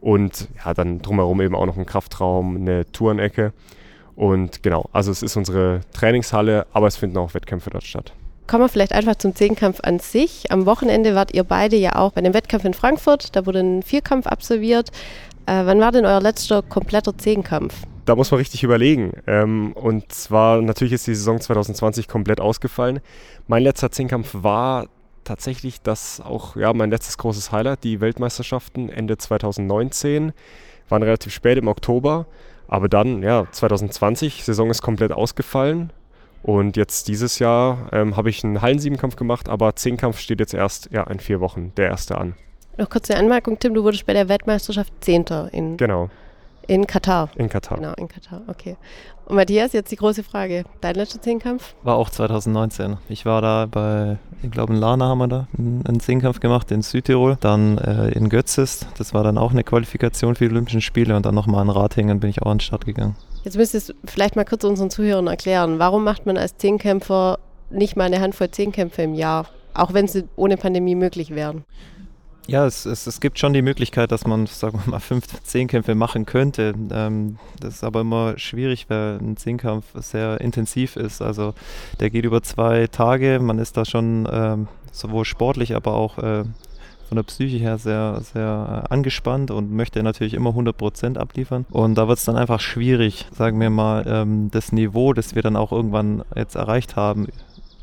und 0.02 0.50
ja, 0.66 0.74
dann 0.74 1.02
drumherum 1.02 1.40
eben 1.42 1.56
auch 1.56 1.66
noch 1.66 1.78
ein 1.78 1.86
Kraftraum, 1.86 2.58
eine 2.58 2.92
Tourenecke. 2.92 3.54
Und 4.16 4.64
genau, 4.64 4.90
also 4.92 5.12
es 5.12 5.24
ist 5.24 5.38
unsere 5.38 5.82
Trainingshalle, 5.94 6.68
aber 6.74 6.88
es 6.88 6.98
finden 6.98 7.18
auch 7.18 7.34
Wettkämpfe 7.34 7.70
dort 7.70 7.84
statt. 7.84 8.14
Kommen 8.48 8.66
wir 8.66 8.70
vielleicht 8.70 8.92
einfach 8.92 9.16
zum 9.16 9.34
Zehnkampf 9.34 9.80
an 9.82 10.00
sich. 10.00 10.52
Am 10.52 10.66
Wochenende 10.66 11.16
wart 11.16 11.34
ihr 11.34 11.46
beide 11.46 11.78
ja 11.78 11.96
auch 11.96 12.12
bei 12.12 12.22
dem 12.22 12.34
Wettkampf 12.34 12.66
in 12.66 12.74
Frankfurt. 12.74 13.36
Da 13.36 13.46
wurde 13.46 13.60
ein 13.60 13.82
Vierkampf 13.82 14.28
absolviert. 14.28 14.92
Äh, 15.46 15.66
wann 15.66 15.80
war 15.80 15.92
denn 15.92 16.06
euer 16.06 16.22
letzter 16.22 16.62
kompletter 16.62 17.18
Zehnkampf? 17.18 17.74
Da 18.06 18.16
muss 18.16 18.32
man 18.32 18.40
richtig 18.40 18.64
überlegen. 18.64 19.14
Ähm, 19.28 19.74
und 19.74 20.12
zwar, 20.12 20.62
natürlich 20.62 20.94
ist 20.94 21.08
die 21.08 21.16
Saison 21.16 21.40
2020 21.40 22.08
komplett 22.08 22.40
ausgefallen. 22.42 23.00
Mein 23.48 23.64
letzter 23.64 23.92
Zehnkampf 23.92 24.30
war 24.34 24.88
tatsächlich 25.24 25.82
das 25.82 26.20
auch 26.20 26.56
ja, 26.56 26.74
mein 26.74 26.90
letztes 26.90 27.18
großes 27.18 27.52
Highlight, 27.52 27.84
die 27.84 28.02
Weltmeisterschaften 28.02 28.90
Ende 28.90 29.18
2019. 29.18 30.34
Waren 30.90 31.04
relativ 31.04 31.34
spät 31.34 31.58
im 31.58 31.68
Oktober. 31.68 32.26
Aber 32.68 32.88
dann, 32.90 33.22
ja, 33.22 33.46
2020, 33.52 34.44
Saison 34.44 34.70
ist 34.70 34.82
komplett 34.82 35.12
ausgefallen. 35.12 35.92
Und 36.44 36.76
jetzt 36.78 37.08
dieses 37.08 37.40
Jahr 37.40 37.90
ähm, 37.92 38.18
habe 38.18 38.30
ich 38.30 38.44
einen 38.44 38.62
Hallensiebenkampf 38.62 39.16
gemacht, 39.16 39.48
aber 39.48 39.76
Zehnkampf 39.76 40.20
steht 40.20 40.40
jetzt 40.40 40.54
erst 40.54 40.90
ja, 40.92 41.04
in 41.04 41.20
vier 41.20 41.40
Wochen, 41.40 41.72
der 41.78 41.88
erste 41.88 42.18
an. 42.18 42.34
Noch 42.78 42.90
kurze 42.90 43.16
Anmerkung, 43.16 43.60
Tim, 43.60 43.74
du 43.74 43.84
wurdest 43.84 44.06
bei 44.06 44.14
der 44.14 44.30
Weltmeisterschaft 44.30 44.94
Zehnter 45.02 45.50
in, 45.54 45.78
genau. 45.78 46.10
in 46.68 46.88
Katar. 46.88 47.30
In 47.36 47.50
Katar. 47.50 47.78
Genau, 47.78 47.94
in 47.98 48.08
Katar, 48.08 48.42
okay. 48.48 48.78
Und 49.26 49.36
Matthias, 49.36 49.74
jetzt 49.74 49.92
die 49.92 49.98
große 49.98 50.24
Frage. 50.24 50.64
Dein 50.80 50.96
letzter 50.96 51.22
Zehnkampf? 51.22 51.76
War 51.84 51.96
auch 51.96 52.10
2019. 52.10 52.98
Ich 53.10 53.26
war 53.26 53.42
da 53.42 53.66
bei, 53.66 54.18
ich 54.42 54.52
glaube 54.52 54.74
in 54.74 54.80
Lana 54.80 55.06
haben 55.06 55.20
wir 55.20 55.28
da 55.28 55.48
einen 55.58 56.00
Zehnkampf 56.00 56.40
gemacht 56.40 56.72
in 56.72 56.82
Südtirol, 56.82 57.38
dann 57.40 57.78
äh, 57.78 58.10
in 58.10 58.30
Götzis, 58.30 58.86
das 58.98 59.14
war 59.14 59.24
dann 59.24 59.38
auch 59.38 59.52
eine 59.52 59.64
Qualifikation 59.64 60.36
für 60.36 60.46
die 60.46 60.52
Olympischen 60.52 60.82
Spiele 60.82 61.16
und 61.16 61.26
dann 61.26 61.36
nochmal 61.36 61.64
in 61.64 61.70
Rathingen 61.70 62.20
bin 62.20 62.30
ich 62.30 62.42
auch 62.42 62.52
an 62.52 62.58
den 62.58 62.62
Start 62.62 62.86
gegangen. 62.86 63.16
Jetzt 63.44 63.58
müsstest 63.58 63.90
du 63.90 63.94
vielleicht 64.06 64.36
mal 64.36 64.46
kurz 64.46 64.64
unseren 64.64 64.90
Zuhörern 64.90 65.28
erklären, 65.28 65.80
warum 65.80 66.04
macht 66.04 66.26
man 66.26 66.38
als 66.38 66.58
Zehnkämpfer 66.58 67.40
nicht 67.70 67.96
mal 67.96 68.06
eine 68.06 68.22
Handvoll 68.22 68.52
Zehnkämpfe 68.52 69.02
im 69.02 69.14
Jahr, 69.14 69.48
auch 69.74 69.94
wenn 69.94 70.08
sie 70.08 70.26
ohne 70.36 70.58
Pandemie 70.58 70.96
möglich 70.96 71.34
wären? 71.34 71.64
Ja, 72.48 72.66
es, 72.66 72.86
es, 72.86 73.08
es, 73.08 73.20
gibt 73.20 73.40
schon 73.40 73.54
die 73.54 73.62
Möglichkeit, 73.62 74.12
dass 74.12 74.26
man, 74.26 74.48
sagen 74.48 74.80
wir 74.84 74.92
mal, 74.92 75.00
fünf 75.00 75.26
Zehnkämpfe 75.44 75.96
machen 75.96 76.26
könnte. 76.26 76.74
Ähm, 76.92 77.38
das 77.60 77.76
ist 77.76 77.84
aber 77.84 78.02
immer 78.02 78.38
schwierig, 78.38 78.90
weil 78.90 79.20
ein 79.22 79.38
Zehnkampf 79.38 79.86
sehr 79.96 80.42
intensiv 80.42 80.96
ist. 80.96 81.22
Also 81.22 81.54
der 82.00 82.10
geht 82.10 82.26
über 82.26 82.42
zwei 82.42 82.88
Tage. 82.88 83.40
Man 83.40 83.60
ist 83.60 83.78
da 83.78 83.86
schon 83.86 84.28
ähm, 84.32 84.68
sowohl 84.92 85.26
sportlich, 85.26 85.76
aber 85.76 85.94
auch 85.94 86.18
äh, 86.18 86.44
von 87.12 87.18
der 87.18 87.24
Psyche 87.24 87.58
her 87.58 87.78
sehr, 87.78 88.22
sehr 88.22 88.86
äh, 88.86 88.94
angespannt 88.94 89.52
und 89.52 89.70
möchte 89.70 90.02
natürlich 90.02 90.34
immer 90.34 90.52
100% 90.52 91.18
abliefern. 91.18 91.66
Und 91.70 91.96
da 91.96 92.08
wird 92.08 92.20
es 92.20 92.24
dann 92.24 92.38
einfach 92.38 92.62
schwierig, 92.62 93.28
sagen 93.34 93.60
wir 93.60 93.70
mal, 93.70 94.06
ähm, 94.08 94.50
das 94.50 94.72
Niveau, 94.72 95.12
das 95.12 95.36
wir 95.36 95.42
dann 95.42 95.58
auch 95.58 95.74
irgendwann 95.74 96.24
jetzt 96.36 96.56
erreicht 96.56 96.96
haben, 96.96 97.28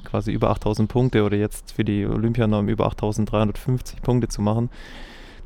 quasi 0.09 0.33
über 0.33 0.51
8000 0.51 0.89
Punkte 0.89 1.25
oder 1.25 1.37
jetzt 1.37 1.73
für 1.73 1.85
die 1.85 2.07
Olympianorm 2.07 2.69
über 2.69 2.87
8350 2.87 4.03
Punkte 4.03 4.29
zu 4.29 4.43
machen, 4.43 4.71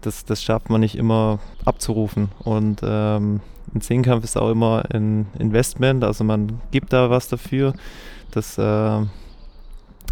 das, 0.00 0.24
das 0.24 0.42
schafft 0.42 0.70
man 0.70 0.80
nicht 0.80 0.96
immer 0.96 1.38
abzurufen. 1.64 2.28
Und 2.40 2.80
ähm, 2.84 3.40
ein 3.74 3.80
Zehnkampf 3.80 4.24
ist 4.24 4.36
auch 4.36 4.50
immer 4.50 4.84
ein 4.92 5.26
Investment, 5.38 6.04
also 6.04 6.24
man 6.24 6.60
gibt 6.70 6.92
da 6.92 7.10
was 7.10 7.28
dafür. 7.28 7.74
Das 8.30 8.58
äh, 8.58 9.02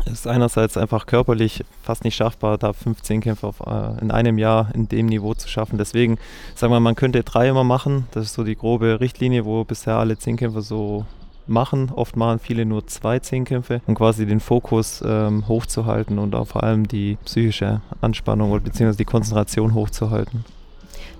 ist 0.06 0.26
einerseits 0.26 0.76
einfach 0.76 1.06
körperlich 1.06 1.64
fast 1.82 2.04
nicht 2.04 2.16
schaffbar, 2.16 2.58
da 2.58 2.72
15 2.72 3.20
Kämpfe 3.20 3.46
auf, 3.46 3.60
äh, 3.60 4.00
in 4.00 4.10
einem 4.10 4.38
Jahr 4.38 4.70
in 4.74 4.88
dem 4.88 5.06
Niveau 5.06 5.34
zu 5.34 5.48
schaffen. 5.48 5.78
Deswegen 5.78 6.18
sagen 6.54 6.72
wir, 6.72 6.80
man 6.80 6.96
könnte 6.96 7.22
drei 7.22 7.48
immer 7.48 7.64
machen. 7.64 8.06
Das 8.12 8.24
ist 8.24 8.34
so 8.34 8.44
die 8.44 8.56
grobe 8.56 9.00
Richtlinie, 9.00 9.44
wo 9.44 9.64
bisher 9.64 9.96
alle 9.96 10.18
Zehnkämpfer 10.18 10.62
so 10.62 11.04
machen. 11.46 11.90
Oft 11.94 12.16
machen 12.16 12.38
viele 12.38 12.64
nur 12.64 12.86
zwei 12.86 13.18
Zehnkämpfe, 13.18 13.80
um 13.86 13.94
quasi 13.94 14.26
den 14.26 14.40
Fokus 14.40 15.02
ähm, 15.06 15.46
hochzuhalten 15.48 16.18
und 16.18 16.34
auch 16.34 16.46
vor 16.46 16.62
allem 16.62 16.88
die 16.88 17.16
psychische 17.24 17.80
Anspannung 18.00 18.52
oder 18.52 18.62
beziehungsweise 18.62 18.98
die 18.98 19.04
Konzentration 19.04 19.74
hochzuhalten. 19.74 20.44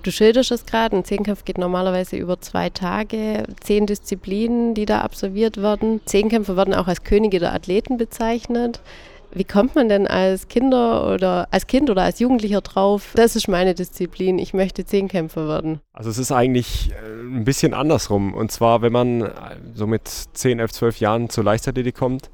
Du 0.03 0.11
schilderst 0.11 0.51
es 0.51 0.65
gerade, 0.65 0.97
ein 0.97 1.05
Zehnkampf 1.05 1.45
geht 1.45 1.59
normalerweise 1.59 2.17
über 2.17 2.41
zwei 2.41 2.71
Tage, 2.71 3.43
zehn 3.59 3.85
Disziplinen, 3.85 4.73
die 4.73 4.87
da 4.87 5.01
absolviert 5.01 5.57
werden. 5.57 6.01
Zehnkämpfe 6.05 6.57
werden 6.57 6.73
auch 6.73 6.87
als 6.87 7.03
Könige 7.03 7.39
der 7.39 7.53
Athleten 7.53 7.97
bezeichnet. 7.97 8.79
Wie 9.33 9.43
kommt 9.43 9.75
man 9.75 9.87
denn 9.87 10.07
als 10.07 10.47
Kinder 10.47 11.13
oder 11.13 11.47
als 11.51 11.67
Kind 11.67 11.89
oder 11.89 12.03
als 12.03 12.19
Jugendlicher 12.19 12.61
drauf? 12.61 13.13
Das 13.15 13.35
ist 13.35 13.47
meine 13.47 13.73
Disziplin. 13.73 14.39
Ich 14.39 14.53
möchte 14.53 14.85
Zehnkämpfer 14.85 15.47
werden. 15.47 15.79
Also 15.93 16.09
es 16.09 16.17
ist 16.17 16.31
eigentlich 16.31 16.91
äh, 16.91 17.21
ein 17.21 17.43
bisschen 17.43 17.73
andersrum. 17.73 18.33
Und 18.33 18.51
zwar, 18.51 18.81
wenn 18.81 18.91
man 18.91 19.21
äh, 19.21 19.31
so 19.73 19.87
mit 19.87 20.07
10, 20.07 20.59
11, 20.59 20.71
12 20.73 20.99
Jahren 20.99 21.29
zur 21.29 21.43
Leichtathletik 21.43 21.95
kommt, 21.95 22.29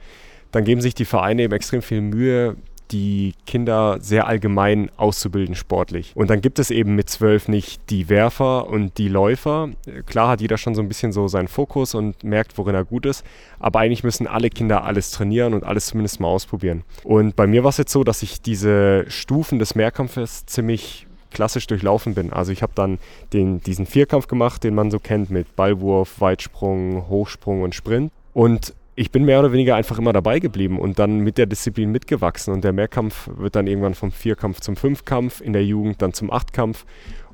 dann 0.51 0.63
geben 0.63 0.81
sich 0.81 0.95
die 0.95 1.05
Vereine 1.05 1.43
eben 1.43 1.53
extrem 1.53 1.81
viel 1.81 2.01
Mühe, 2.01 2.55
die 2.91 3.33
Kinder 3.45 3.97
sehr 3.99 4.27
allgemein 4.27 4.89
auszubilden 4.97 5.55
sportlich. 5.55 6.11
Und 6.15 6.29
dann 6.29 6.41
gibt 6.41 6.59
es 6.59 6.71
eben 6.71 6.95
mit 6.95 7.09
zwölf 7.09 7.47
nicht 7.47 7.89
die 7.89 8.09
Werfer 8.09 8.67
und 8.67 8.97
die 8.97 9.07
Läufer. 9.07 9.69
Klar 10.05 10.29
hat 10.29 10.41
jeder 10.41 10.57
schon 10.57 10.75
so 10.75 10.81
ein 10.81 10.87
bisschen 10.87 11.11
so 11.11 11.27
seinen 11.27 11.47
Fokus 11.47 11.95
und 11.95 12.23
merkt, 12.23 12.57
worin 12.57 12.75
er 12.75 12.85
gut 12.85 13.05
ist. 13.05 13.23
Aber 13.59 13.79
eigentlich 13.79 14.03
müssen 14.03 14.27
alle 14.27 14.49
Kinder 14.49 14.83
alles 14.83 15.11
trainieren 15.11 15.53
und 15.53 15.63
alles 15.63 15.87
zumindest 15.87 16.19
mal 16.19 16.27
ausprobieren. 16.27 16.83
Und 17.03 17.35
bei 17.35 17.47
mir 17.47 17.63
war 17.63 17.69
es 17.69 17.77
jetzt 17.77 17.91
so, 17.91 18.03
dass 18.03 18.23
ich 18.23 18.41
diese 18.41 19.05
Stufen 19.09 19.59
des 19.59 19.75
Mehrkampfes 19.75 20.45
ziemlich 20.45 21.07
klassisch 21.31 21.67
durchlaufen 21.67 22.13
bin. 22.13 22.31
Also 22.33 22.51
ich 22.51 22.61
habe 22.61 22.71
dann 22.75 22.99
den, 23.33 23.61
diesen 23.61 23.85
Vierkampf 23.85 24.27
gemacht, 24.27 24.63
den 24.63 24.75
man 24.75 24.91
so 24.91 24.99
kennt 24.99 25.29
mit 25.29 25.55
Ballwurf, 25.55 26.19
Weitsprung, 26.21 27.07
Hochsprung 27.09 27.61
und 27.61 27.75
Sprint. 27.75 28.11
Und 28.33 28.73
ich 28.97 29.11
bin 29.11 29.25
mehr 29.25 29.39
oder 29.39 29.51
weniger 29.51 29.75
einfach 29.75 29.99
immer 29.99 30.11
dabei 30.11 30.39
geblieben 30.39 30.79
und 30.79 30.97
dann 30.97 31.19
mit 31.19 31.37
der 31.37 31.45
Disziplin 31.45 31.91
mitgewachsen. 31.91 32.51
Und 32.51 32.63
der 32.63 32.73
Mehrkampf 32.73 33.29
wird 33.37 33.55
dann 33.55 33.67
irgendwann 33.67 33.93
vom 33.93 34.11
Vierkampf 34.11 34.59
zum 34.59 34.75
Fünfkampf, 34.75 35.39
in 35.39 35.53
der 35.53 35.63
Jugend 35.63 36.01
dann 36.01 36.13
zum 36.13 36.31
Achtkampf. 36.31 36.83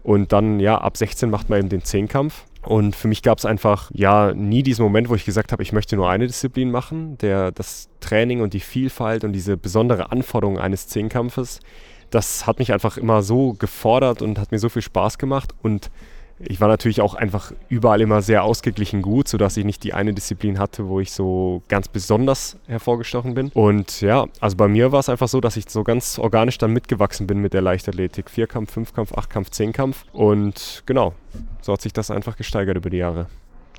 Und 0.04 0.34
dann, 0.34 0.60
ja, 0.60 0.78
ab 0.78 0.98
16 0.98 1.30
macht 1.30 1.50
man 1.50 1.60
eben 1.60 1.70
den 1.70 1.82
Zehnkampf. 1.82 2.44
Und 2.64 2.98
für 2.98 3.08
mich 3.08 3.22
gab 3.22 3.38
es 3.38 3.46
einfach, 3.46 3.90
ja, 3.94 4.34
nie 4.34 4.62
diesen 4.62 4.84
Moment, 4.84 5.08
wo 5.08 5.16
ich 5.16 5.24
gesagt 5.24 5.54
habe, 5.54 5.64
ich 5.64 5.72
möchte 5.72 5.96
nur 5.96 6.10
eine 6.10 6.28
Disziplin 6.28 6.70
machen. 6.70 7.18
Der, 7.20 7.54
das 7.54 7.88
Training 8.02 8.42
und 8.42 8.54
die 8.54 8.60
Vielfalt 8.60 9.24
und 9.24 9.32
diese 9.32 9.56
besondere 9.56 10.12
Anforderung 10.12 10.60
eines 10.60 10.90
Zehnkampfes, 10.90 11.62
das 12.10 12.46
hat 12.46 12.60
mich 12.60 12.74
einfach 12.74 12.98
immer 12.98 13.24
so 13.24 13.54
gefordert 13.54 14.22
und 14.22 14.38
hat 14.38 14.52
mir 14.52 14.60
so 14.60 14.68
viel 14.68 14.82
Spaß 14.82 15.18
gemacht. 15.18 15.54
Und 15.62 15.92
ich 16.40 16.60
war 16.60 16.68
natürlich 16.68 17.02
auch 17.02 17.14
einfach 17.14 17.52
überall 17.70 18.02
immer 18.02 18.22
sehr 18.22 18.44
ausgeglichen 18.44 19.02
gut, 19.02 19.28
sodass 19.28 19.58
ich 19.58 19.66
nicht 19.66 19.84
die 19.84 19.94
eine 19.94 20.14
Disziplin 20.14 20.60
hatte, 20.60 20.88
wo 20.88 21.00
ich 21.00 21.12
so 21.12 21.62
ganz 21.68 21.88
besonders 21.88 22.58
hervorgestochen 22.68 23.34
bin. 23.34 23.50
Und 23.54 24.02
ja, 24.02 24.26
also 24.40 24.58
bei 24.58 24.68
mir 24.68 24.92
war 24.92 25.00
es 25.00 25.10
einfach 25.10 25.28
so, 25.28 25.42
dass 25.42 25.58
ich 25.58 25.70
so 25.70 25.84
ganz 25.84 26.20
organisch 26.20 26.58
dann 26.58 26.72
mitgewachsen 26.72 27.28
bin 27.28 27.40
mit 27.40 27.54
der 27.54 27.62
Leichtathletik. 27.62 28.30
Vierkampf, 28.30 28.72
Fünfkampf, 28.72 29.14
Achtkampf, 29.14 29.52
Zehnkampf. 29.52 30.06
Und 30.14 30.84
genau, 30.86 31.14
so 31.62 31.74
hat 31.74 31.82
sich 31.82 31.94
das 31.94 32.12
einfach 32.12 32.36
gesteigert 32.36 32.78
über 32.78 32.90
die 32.90 32.98
Jahre. 32.98 33.28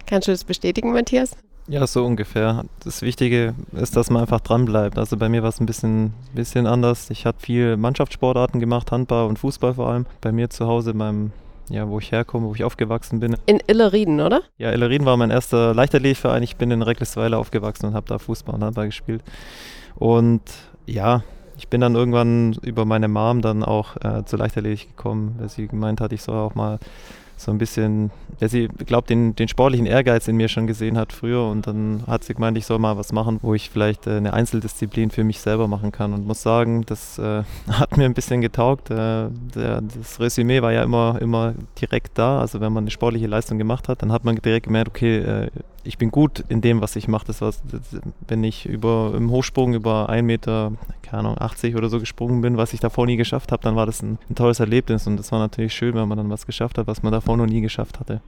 Kannst 0.07 0.29
du 0.29 0.33
das 0.33 0.45
bestätigen, 0.45 0.93
Matthias? 0.93 1.37
Ja, 1.67 1.87
so 1.87 2.05
ungefähr. 2.05 2.65
Das 2.85 3.01
Wichtige 3.01 3.55
ist, 3.73 3.97
dass 3.97 4.11
man 4.11 4.23
einfach 4.23 4.41
dran 4.41 4.67
bleibt. 4.67 4.99
Also 4.99 5.17
bei 5.17 5.31
mir 5.31 5.43
war 5.43 5.49
es 5.49 5.61
ein 5.61 5.67
bisschen, 5.67 6.13
bisschen 6.35 6.67
anders. 6.67 7.09
Ich 7.09 7.25
habe 7.25 7.39
viel 7.41 7.79
Mannschaftssportarten 7.79 8.61
gemacht, 8.61 8.93
Handball 8.93 9.27
und 9.27 9.39
Fußball 9.39 9.75
vor 9.75 9.89
allem. 9.89 10.05
Bei 10.21 10.31
mir 10.31 10.51
zu 10.51 10.67
Hause 10.67 10.91
in 10.91 10.99
meinem 10.99 11.33
ja, 11.69 11.89
wo 11.89 11.99
ich 11.99 12.13
herkomme, 12.13 12.49
wo 12.49 12.55
ich 12.55 12.65
aufgewachsen 12.65 13.21
bin. 13.21 13.37
In 13.47 13.61
Illerrieden, 13.67 14.21
oder? 14.21 14.43
Ja, 14.59 14.73
Illerrieden 14.73 15.07
war 15.07 15.17
mein 15.17 15.31
erster 15.31 15.75
Leichtathletikverein. 15.75 16.43
Ich 16.43 16.57
bin 16.57 16.71
in 16.71 16.83
Recklisweiler 16.83 17.39
aufgewachsen 17.39 17.87
und 17.87 17.95
habe 17.95 18.07
da 18.07 18.19
Fußball 18.19 18.55
und 18.55 18.65
Handball 18.65 18.87
gespielt. 18.87 19.23
Und 19.97 20.43
ja, 20.87 21.23
ich 21.57 21.69
bin 21.69 21.81
dann 21.81 21.95
irgendwann 21.95 22.55
über 22.63 22.85
meine 22.85 23.09
Mom 23.09 23.41
dann 23.41 23.63
auch 23.63 23.97
äh, 24.03 24.25
zur 24.25 24.41
Leichtathletik 24.41 24.97
gekommen, 24.97 25.37
weil 25.39 25.49
sie 25.49 25.69
gemeint 25.69 26.01
hat, 26.01 26.13
ich 26.13 26.23
soll 26.23 26.37
auch 26.37 26.55
mal 26.55 26.79
so 27.37 27.51
ein 27.51 27.59
bisschen, 27.59 28.11
ja, 28.41 28.49
sie 28.49 28.69
glaubt, 28.69 29.11
den, 29.11 29.35
den 29.37 29.49
sportlichen 29.49 29.87
Ehrgeiz 29.87 30.29
in 30.29 30.37
mir 30.37 30.49
schon 30.49 30.67
gesehen 30.67 30.97
hat 30.97 31.13
früher 31.13 31.45
und 31.47 31.67
dann 31.67 32.05
hat 32.07 32.25
sie 32.25 32.35
gemeint, 32.35 32.57
ich 32.59 32.67
soll 32.67 32.79
mal 32.79 32.97
was 32.97 33.13
machen, 33.13 33.39
wo 33.43 33.55
ich 33.55 33.71
vielleicht 33.71 34.07
äh, 34.07 34.17
eine 34.17 34.33
Einzeldisziplin 34.33 35.11
für 35.11 35.25
mich 35.25 35.41
selber 35.41 35.69
machen 35.69 35.93
kann 35.93 36.13
und 36.13 36.27
muss 36.27 36.43
sagen, 36.43 36.85
das 36.87 37.19
äh, 37.19 37.43
hat 37.71 37.97
mir 37.97 38.05
ein 38.05 38.15
bisschen 38.15 38.41
getaugt. 38.41 38.91
Äh, 38.91 39.29
der, 39.55 39.81
das 39.81 40.21
Resümee 40.21 40.63
war 40.63 40.73
ja 40.73 40.83
immer, 40.83 41.19
immer 41.21 41.55
direkt 41.81 42.19
da, 42.19 42.41
also 42.41 42.61
wenn 42.61 42.73
man 42.73 42.85
eine 42.85 42.91
sportliche 42.91 43.27
Leistung 43.27 43.59
gemacht 43.59 43.89
hat, 43.89 44.03
dann 44.03 44.13
hat 44.13 44.25
man 44.25 44.37
direkt 44.37 44.67
gemerkt, 44.67 44.89
okay, 44.89 45.19
äh, 45.19 45.51
ich 45.85 45.99
bin 45.99 46.11
gut 46.11 46.45
in 46.49 46.61
dem, 46.61 46.81
was 46.81 46.97
ich 46.97 47.09
mache. 47.09 47.27
Das 47.27 47.41
war, 47.41 47.53
wenn 48.27 48.45
ich 48.45 48.67
über 48.67 49.13
im 49.17 49.31
Hochsprung 49.31 49.75
über 49.75 50.09
1 50.09 50.25
Meter, 50.25 50.73
keine 51.03 51.21
Ahnung, 51.21 51.39
80 51.39 51.77
oder 51.77 51.89
so 51.89 52.01
gesprungen 52.01 52.41
bin, 52.41 52.57
was 52.57 52.73
ich 52.73 52.81
davor 52.81 53.07
nie 53.07 53.17
geschafft 53.17 53.53
habe, 53.53 53.63
dann 53.63 53.77
war 53.77 53.87
das 53.87 54.03
ein, 54.03 54.19
ein 54.29 54.35
tolles 54.35 54.61
Erlebnis 54.61 55.07
und 55.07 55.17
das 55.17 55.31
war 55.33 55.39
natürlich 55.39 55.75
schön, 55.75 55.95
wenn 55.95 56.09
man 56.09 56.19
dann 56.19 56.31
was 56.31 56.47
geschafft 56.47 56.79
hat, 56.79 56.87
was 56.87 57.03
man 57.03 57.13
davor 57.13 57.37
noch 57.37 57.47
nie 57.47 57.61
geschafft 57.61 58.01
hatte. 58.01 58.21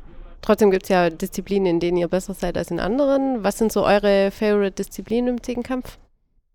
Trotzdem 0.42 0.70
gibt 0.70 0.84
es 0.84 0.90
ja 0.90 1.10
Disziplinen, 1.10 1.66
in 1.66 1.80
denen 1.80 1.96
ihr 1.96 2.08
besser 2.08 2.34
seid 2.34 2.56
als 2.56 2.70
in 2.70 2.78
anderen. 2.78 3.42
Was 3.42 3.58
sind 3.58 3.72
so 3.72 3.84
eure 3.84 4.30
Favorite-Disziplinen 4.30 5.28
im 5.28 5.42
Zehnkampf? 5.42 5.98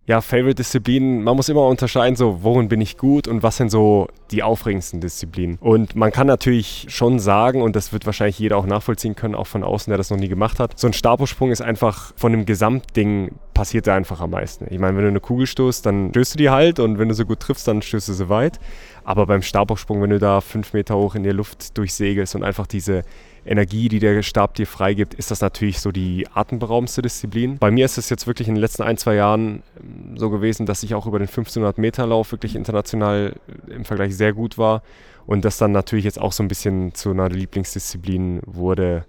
Ja, 0.07 0.19
Favorite-Disziplinen, 0.19 1.23
man 1.23 1.35
muss 1.35 1.47
immer 1.47 1.67
unterscheiden, 1.67 2.15
so 2.15 2.41
worin 2.41 2.67
bin 2.67 2.81
ich 2.81 2.97
gut 2.97 3.27
und 3.27 3.43
was 3.43 3.57
sind 3.57 3.69
so 3.69 4.07
die 4.31 4.41
aufregendsten 4.41 4.99
Disziplinen. 4.99 5.59
Und 5.61 5.95
man 5.95 6.11
kann 6.11 6.25
natürlich 6.25 6.87
schon 6.89 7.19
sagen, 7.19 7.61
und 7.61 7.75
das 7.75 7.93
wird 7.93 8.07
wahrscheinlich 8.07 8.39
jeder 8.39 8.57
auch 8.57 8.65
nachvollziehen 8.65 9.15
können, 9.15 9.35
auch 9.35 9.45
von 9.45 9.63
außen, 9.63 9.91
der 9.91 9.97
das 9.97 10.09
noch 10.09 10.17
nie 10.17 10.27
gemacht 10.27 10.59
hat, 10.59 10.79
so 10.79 10.87
ein 10.87 10.93
Stabhochsprung 10.93 11.51
ist 11.51 11.61
einfach 11.61 12.13
von 12.15 12.31
dem 12.31 12.45
Gesamtding 12.45 13.31
passiert 13.53 13.85
da 13.85 13.95
einfach 13.95 14.21
am 14.21 14.31
meisten. 14.31 14.65
Ich 14.71 14.79
meine, 14.79 14.97
wenn 14.97 15.03
du 15.03 15.09
eine 15.09 15.19
Kugel 15.19 15.45
stoßt, 15.45 15.85
dann 15.85 16.09
stößt 16.09 16.33
du 16.33 16.37
die 16.39 16.49
halt 16.49 16.79
und 16.79 16.97
wenn 16.97 17.09
du 17.09 17.13
so 17.13 17.25
gut 17.25 17.39
triffst, 17.39 17.67
dann 17.67 17.83
stößt 17.83 18.07
du 18.07 18.13
sie 18.13 18.27
weit. 18.27 18.59
Aber 19.03 19.25
beim 19.25 19.41
Stabhochsprung, 19.41 20.01
wenn 20.01 20.11
du 20.11 20.19
da 20.19 20.41
fünf 20.41 20.73
Meter 20.73 20.95
hoch 20.95 21.15
in 21.15 21.23
der 21.23 21.33
Luft 21.33 21.77
durchsegelst 21.77 22.35
und 22.35 22.43
einfach 22.43 22.67
diese 22.67 23.03
Energie, 23.45 23.89
die 23.89 23.99
der 23.99 24.21
Stab 24.21 24.53
dir 24.53 24.67
freigibt, 24.67 25.15
ist 25.15 25.31
das 25.31 25.41
natürlich 25.41 25.79
so 25.79 25.91
die 25.91 26.27
atemberaubendste 26.33 27.01
Disziplin. 27.01 27.57
Bei 27.57 27.71
mir 27.71 27.85
ist 27.85 27.97
es 27.97 28.09
jetzt 28.09 28.27
wirklich 28.27 28.47
in 28.47 28.55
den 28.55 28.61
letzten 28.61 28.83
ein, 28.83 28.97
zwei 28.97 29.15
Jahren 29.15 29.63
ähm, 29.79 30.17
so 30.17 30.29
gewesen, 30.29 30.65
dass 30.65 30.83
ich 30.83 30.93
auch 30.93 31.07
über 31.07 31.17
den 31.17 31.27
1500 31.27 31.77
Meter 31.77 32.05
Lauf 32.05 32.31
wirklich 32.31 32.55
international 32.55 33.35
äh, 33.69 33.73
im 33.73 33.85
Vergleich 33.85 34.15
sehr 34.15 34.33
gut 34.33 34.57
war 34.57 34.83
und 35.25 35.43
das 35.43 35.57
dann 35.57 35.71
natürlich 35.71 36.05
jetzt 36.05 36.21
auch 36.21 36.31
so 36.31 36.43
ein 36.43 36.47
bisschen 36.47 36.93
zu 36.93 37.11
einer 37.11 37.29
Lieblingsdisziplin 37.29 38.41
wurde, 38.45 39.05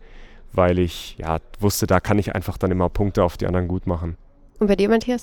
weil 0.52 0.78
ich 0.78 1.16
ja 1.18 1.38
wusste, 1.60 1.86
da 1.86 2.00
kann 2.00 2.18
ich 2.18 2.34
einfach 2.34 2.56
dann 2.56 2.70
immer 2.70 2.88
Punkte 2.88 3.24
auf 3.24 3.36
die 3.36 3.46
anderen 3.46 3.68
gut 3.68 3.86
machen. 3.86 4.16
Und 4.58 4.68
bei 4.68 4.76
dir, 4.76 4.88
Matthias? 4.88 5.22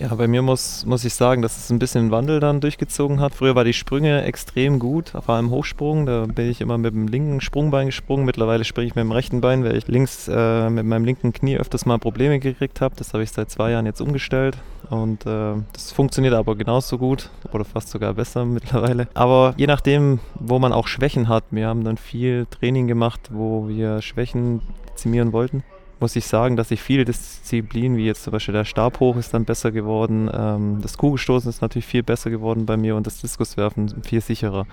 Ja, 0.00 0.14
bei 0.14 0.28
mir 0.28 0.42
muss, 0.42 0.86
muss 0.86 1.04
ich 1.04 1.12
sagen, 1.12 1.42
dass 1.42 1.56
es 1.56 1.70
ein 1.70 1.80
bisschen 1.80 2.12
Wandel 2.12 2.38
dann 2.38 2.60
durchgezogen 2.60 3.18
hat. 3.18 3.34
Früher 3.34 3.56
war 3.56 3.64
die 3.64 3.72
Sprünge 3.72 4.22
extrem 4.22 4.78
gut, 4.78 5.08
vor 5.08 5.34
allem 5.34 5.50
Hochsprung. 5.50 6.06
Da 6.06 6.26
bin 6.26 6.48
ich 6.48 6.60
immer 6.60 6.78
mit 6.78 6.94
dem 6.94 7.08
linken 7.08 7.40
Sprungbein 7.40 7.86
gesprungen. 7.86 8.24
Mittlerweile 8.24 8.62
springe 8.62 8.86
ich 8.86 8.94
mit 8.94 9.02
dem 9.02 9.10
rechten 9.10 9.40
Bein, 9.40 9.64
weil 9.64 9.76
ich 9.76 9.88
links 9.88 10.28
äh, 10.28 10.70
mit 10.70 10.86
meinem 10.86 11.04
linken 11.04 11.32
Knie 11.32 11.56
öfters 11.56 11.84
mal 11.84 11.98
Probleme 11.98 12.38
gekriegt 12.38 12.80
habe. 12.80 12.94
Das 12.96 13.12
habe 13.12 13.24
ich 13.24 13.32
seit 13.32 13.50
zwei 13.50 13.72
Jahren 13.72 13.86
jetzt 13.86 14.00
umgestellt. 14.00 14.56
Und 14.88 15.26
äh, 15.26 15.54
das 15.72 15.90
funktioniert 15.90 16.34
aber 16.34 16.54
genauso 16.54 16.96
gut 16.96 17.30
oder 17.52 17.64
fast 17.64 17.90
sogar 17.90 18.14
besser 18.14 18.44
mittlerweile. 18.44 19.08
Aber 19.14 19.54
je 19.56 19.66
nachdem, 19.66 20.20
wo 20.36 20.60
man 20.60 20.72
auch 20.72 20.86
Schwächen 20.86 21.28
hat, 21.28 21.42
wir 21.50 21.66
haben 21.66 21.82
dann 21.82 21.96
viel 21.96 22.46
Training 22.46 22.86
gemacht, 22.86 23.30
wo 23.32 23.66
wir 23.66 24.00
Schwächen 24.00 24.60
dezimieren 24.92 25.32
wollten 25.32 25.64
muss 26.00 26.16
ich 26.16 26.26
sagen, 26.26 26.56
dass 26.56 26.70
ich 26.70 26.80
viele 26.80 27.04
Disziplinen, 27.04 27.96
wie 27.96 28.06
jetzt 28.06 28.22
zum 28.22 28.32
Beispiel 28.32 28.54
der 28.54 28.64
Stabhoch 28.64 29.16
ist 29.16 29.34
dann 29.34 29.44
besser 29.44 29.72
geworden, 29.72 30.30
ähm, 30.32 30.78
das 30.80 30.96
Kugelstoßen 30.98 31.48
ist 31.48 31.62
natürlich 31.62 31.86
viel 31.86 32.02
besser 32.02 32.30
geworden 32.30 32.66
bei 32.66 32.76
mir 32.76 32.96
und 32.96 33.06
das 33.06 33.20
Diskuswerfen 33.20 34.02
viel 34.02 34.20
sicherer. 34.20 34.66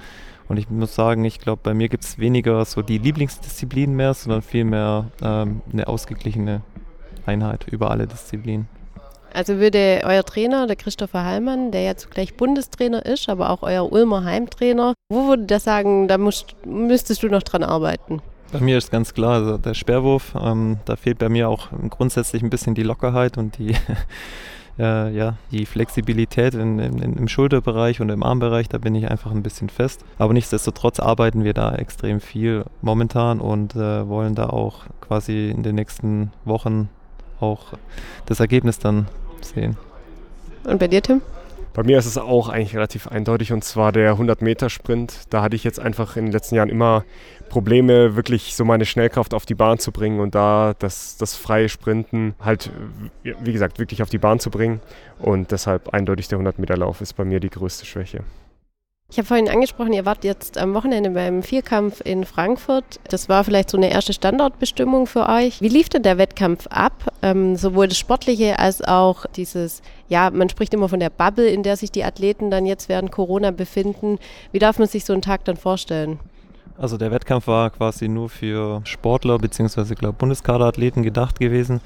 Und 0.47 0.57
ich 0.57 0.69
muss 0.69 0.93
sagen, 0.93 1.25
ich 1.25 1.39
glaube, 1.39 1.61
bei 1.63 1.73
mir 1.73 1.89
gibt 1.89 2.03
es 2.03 2.19
weniger 2.19 2.63
so 2.65 2.81
die 2.81 2.99
Lieblingsdisziplinen 2.99 3.95
mehr, 3.95 4.13
sondern 4.13 4.41
vielmehr 4.41 5.07
ähm, 5.21 5.61
eine 5.71 5.87
ausgeglichene 5.87 6.61
Einheit 7.25 7.67
über 7.67 7.89
alle 7.89 8.05
Disziplinen. 8.05 8.67
Also 9.33 9.57
würde 9.57 10.01
euer 10.05 10.23
Trainer, 10.23 10.65
der 10.65 10.77
Christopher 10.77 11.25
Hallmann, 11.25 11.71
der 11.71 11.81
ja 11.81 11.97
zugleich 11.97 12.37
Bundestrainer 12.37 13.05
ist, 13.05 13.27
aber 13.27 13.49
auch 13.49 13.63
euer 13.63 13.91
Ulmer 13.91 14.23
Heimtrainer, 14.23 14.93
wo 15.11 15.27
würde 15.27 15.43
der 15.45 15.59
sagen, 15.59 16.07
da 16.07 16.17
musst, 16.17 16.55
müsstest 16.65 17.21
du 17.21 17.27
noch 17.27 17.43
dran 17.43 17.63
arbeiten? 17.63 18.21
Bei 18.59 18.63
mir 18.63 18.77
ist 18.77 18.91
ganz 18.91 19.13
klar, 19.13 19.33
also 19.33 19.57
der 19.57 19.73
Sperrwurf, 19.73 20.33
ähm, 20.41 20.77
da 20.85 20.95
fehlt 20.95 21.19
bei 21.19 21.27
mir 21.27 21.49
auch 21.49 21.69
grundsätzlich 21.89 22.41
ein 22.41 22.49
bisschen 22.49 22.73
die 22.73 22.83
Lockerheit 22.83 23.37
und 23.37 23.57
die, 23.57 23.75
äh, 24.79 25.13
ja, 25.13 25.35
die 25.51 25.65
Flexibilität 25.65 26.53
in, 26.53 26.79
in, 26.79 26.99
im 27.01 27.27
Schulterbereich 27.27 27.99
und 27.99 28.09
im 28.09 28.23
Armbereich, 28.23 28.69
da 28.69 28.77
bin 28.77 28.95
ich 28.95 29.11
einfach 29.11 29.31
ein 29.31 29.43
bisschen 29.43 29.69
fest. 29.69 30.05
Aber 30.17 30.31
nichtsdestotrotz 30.33 30.99
arbeiten 30.99 31.43
wir 31.43 31.53
da 31.53 31.75
extrem 31.75 32.21
viel 32.21 32.63
momentan 32.81 33.41
und 33.41 33.75
äh, 33.75 34.07
wollen 34.07 34.35
da 34.35 34.49
auch 34.49 34.85
quasi 35.01 35.49
in 35.49 35.63
den 35.63 35.75
nächsten 35.75 36.31
Wochen 36.45 36.89
auch 37.41 37.73
das 38.25 38.39
Ergebnis 38.39 38.79
dann 38.79 39.07
sehen. 39.41 39.75
Und 40.63 40.79
bei 40.79 40.87
dir, 40.87 41.01
Tim? 41.01 41.21
Bei 41.75 41.83
mir 41.83 41.99
ist 41.99 42.05
es 42.05 42.17
auch 42.17 42.47
eigentlich 42.47 42.73
relativ 42.73 43.07
eindeutig 43.07 43.51
und 43.51 43.61
zwar 43.65 43.91
der 43.91 44.15
100-Meter-Sprint. 44.15 45.23
Da 45.29 45.41
hatte 45.41 45.57
ich 45.57 45.65
jetzt 45.65 45.77
einfach 45.77 46.15
in 46.15 46.27
den 46.27 46.31
letzten 46.31 46.55
Jahren 46.55 46.69
immer 46.69 47.03
Probleme, 47.49 48.15
wirklich 48.15 48.55
so 48.55 48.63
meine 48.63 48.85
Schnellkraft 48.85 49.33
auf 49.33 49.45
die 49.45 49.55
Bahn 49.55 49.77
zu 49.77 49.91
bringen 49.91 50.21
und 50.21 50.35
da 50.35 50.73
das, 50.79 51.17
das 51.17 51.35
freie 51.35 51.67
Sprinten 51.67 52.33
halt, 52.39 52.71
wie 53.23 53.51
gesagt, 53.51 53.77
wirklich 53.77 54.01
auf 54.01 54.09
die 54.09 54.17
Bahn 54.17 54.39
zu 54.39 54.49
bringen. 54.49 54.79
Und 55.19 55.51
deshalb 55.51 55.89
eindeutig 55.89 56.29
der 56.29 56.39
100-Meter-Lauf 56.39 57.01
ist 57.01 57.11
bei 57.13 57.25
mir 57.25 57.41
die 57.41 57.49
größte 57.49 57.85
Schwäche. 57.85 58.21
Ich 59.11 59.19
habe 59.19 59.27
vorhin 59.27 59.49
angesprochen, 59.49 59.93
ihr 59.93 60.05
wart 60.05 60.23
jetzt 60.23 60.57
am 60.57 60.73
Wochenende 60.73 61.11
beim 61.11 61.43
Vierkampf 61.43 62.01
in 62.03 62.25
Frankfurt. 62.25 62.99
Das 63.07 63.29
war 63.29 63.43
vielleicht 63.43 63.69
so 63.69 63.77
eine 63.77 63.91
erste 63.91 64.13
Standortbestimmung 64.13 65.05
für 65.05 65.29
euch. 65.29 65.61
Wie 65.61 65.69
lief 65.69 65.89
denn 65.89 66.01
der 66.01 66.17
Wettkampf 66.17 66.65
ab? 66.67 67.13
Ähm, 67.21 67.55
sowohl 67.55 67.87
das 67.87 67.99
Sportliche 67.99 68.57
als 68.57 68.81
auch 68.81 69.27
dieses, 69.27 69.83
ja, 70.09 70.31
man 70.31 70.49
spricht 70.49 70.73
immer 70.73 70.89
von 70.89 70.99
der 70.99 71.11
Bubble, 71.11 71.47
in 71.47 71.61
der 71.61 71.77
sich 71.77 71.91
die 71.91 72.03
Athleten 72.03 72.49
dann 72.49 72.65
jetzt 72.65 72.89
während 72.89 73.11
Corona 73.11 73.51
befinden. 73.51 74.17
Wie 74.51 74.59
darf 74.59 74.79
man 74.79 74.87
sich 74.87 75.05
so 75.05 75.13
einen 75.13 75.21
Tag 75.21 75.45
dann 75.45 75.55
vorstellen? 75.55 76.19
Also 76.77 76.97
der 76.97 77.11
Wettkampf 77.11 77.47
war 77.47 77.69
quasi 77.69 78.07
nur 78.07 78.27
für 78.27 78.81
Sportler 78.85 79.37
bzw. 79.37 80.11
Bundeskaderathleten 80.11 81.03
gedacht 81.03 81.39
gewesen. 81.39 81.79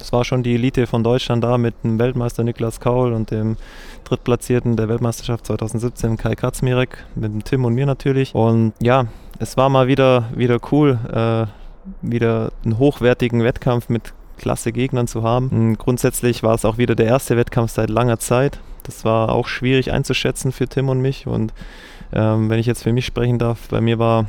Das 0.00 0.12
war 0.12 0.24
schon 0.24 0.42
die 0.42 0.54
Elite 0.54 0.86
von 0.86 1.04
Deutschland 1.04 1.44
da 1.44 1.58
mit 1.58 1.74
dem 1.84 1.98
Weltmeister 1.98 2.42
Niklas 2.42 2.80
Kaul 2.80 3.12
und 3.12 3.30
dem 3.30 3.56
Drittplatzierten 4.04 4.76
der 4.76 4.88
Weltmeisterschaft 4.88 5.46
2017 5.46 6.16
Kai 6.16 6.34
Katzmirek, 6.34 7.04
mit 7.14 7.32
dem 7.32 7.44
Tim 7.44 7.66
und 7.66 7.74
mir 7.74 7.84
natürlich. 7.84 8.34
Und 8.34 8.72
ja, 8.80 9.04
es 9.38 9.58
war 9.58 9.68
mal 9.68 9.88
wieder, 9.88 10.24
wieder 10.34 10.58
cool, 10.72 10.98
äh, 11.12 11.46
wieder 12.00 12.50
einen 12.64 12.78
hochwertigen 12.78 13.44
Wettkampf 13.44 13.90
mit 13.90 14.14
klasse 14.38 14.72
Gegnern 14.72 15.06
zu 15.06 15.22
haben. 15.22 15.48
Und 15.50 15.78
grundsätzlich 15.78 16.42
war 16.42 16.54
es 16.54 16.64
auch 16.64 16.78
wieder 16.78 16.94
der 16.94 17.06
erste 17.06 17.36
Wettkampf 17.36 17.70
seit 17.70 17.90
langer 17.90 18.18
Zeit. 18.18 18.58
Das 18.84 19.04
war 19.04 19.28
auch 19.28 19.48
schwierig 19.48 19.92
einzuschätzen 19.92 20.50
für 20.50 20.66
Tim 20.66 20.88
und 20.88 21.02
mich 21.02 21.26
und 21.26 21.52
ähm, 22.12 22.48
wenn 22.50 22.58
ich 22.58 22.66
jetzt 22.66 22.82
für 22.82 22.92
mich 22.92 23.06
sprechen 23.06 23.38
darf, 23.38 23.68
bei 23.68 23.80
mir 23.80 23.98
war 23.98 24.26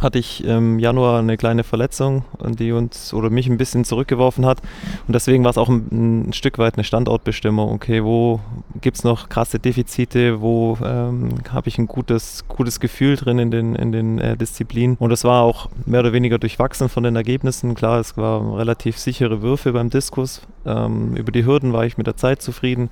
hatte 0.00 0.18
ich 0.18 0.44
im 0.44 0.78
Januar 0.78 1.18
eine 1.18 1.36
kleine 1.36 1.64
Verletzung, 1.64 2.24
die 2.40 2.72
uns 2.72 3.12
oder 3.12 3.30
mich 3.30 3.48
ein 3.48 3.58
bisschen 3.58 3.84
zurückgeworfen 3.84 4.46
hat. 4.46 4.60
Und 5.06 5.14
deswegen 5.14 5.44
war 5.44 5.50
es 5.50 5.58
auch 5.58 5.68
ein, 5.68 6.28
ein 6.28 6.32
Stück 6.32 6.58
weit 6.58 6.74
eine 6.74 6.84
Standortbestimmung. 6.84 7.72
Okay, 7.72 8.04
wo 8.04 8.40
gibt 8.80 8.98
es 8.98 9.04
noch 9.04 9.28
krasse 9.28 9.58
Defizite? 9.58 10.40
Wo 10.40 10.78
ähm, 10.84 11.34
habe 11.50 11.68
ich 11.68 11.78
ein 11.78 11.86
gutes, 11.86 12.44
gutes 12.48 12.80
Gefühl 12.80 13.16
drin 13.16 13.38
in 13.38 13.50
den, 13.50 13.74
in 13.74 13.92
den 13.92 14.18
äh, 14.18 14.36
Disziplinen? 14.36 14.96
Und 14.98 15.12
es 15.12 15.24
war 15.24 15.42
auch 15.42 15.68
mehr 15.86 16.00
oder 16.00 16.12
weniger 16.12 16.38
durchwachsen 16.38 16.88
von 16.88 17.02
den 17.02 17.16
Ergebnissen. 17.16 17.74
Klar, 17.74 18.00
es 18.00 18.16
waren 18.16 18.52
relativ 18.54 18.98
sichere 18.98 19.42
Würfe 19.42 19.72
beim 19.72 19.90
Diskus. 19.90 20.42
Ähm, 20.68 21.16
über 21.16 21.32
die 21.32 21.46
Hürden 21.46 21.72
war 21.72 21.86
ich 21.86 21.96
mit 21.96 22.06
der 22.06 22.16
Zeit 22.16 22.42
zufrieden. 22.42 22.90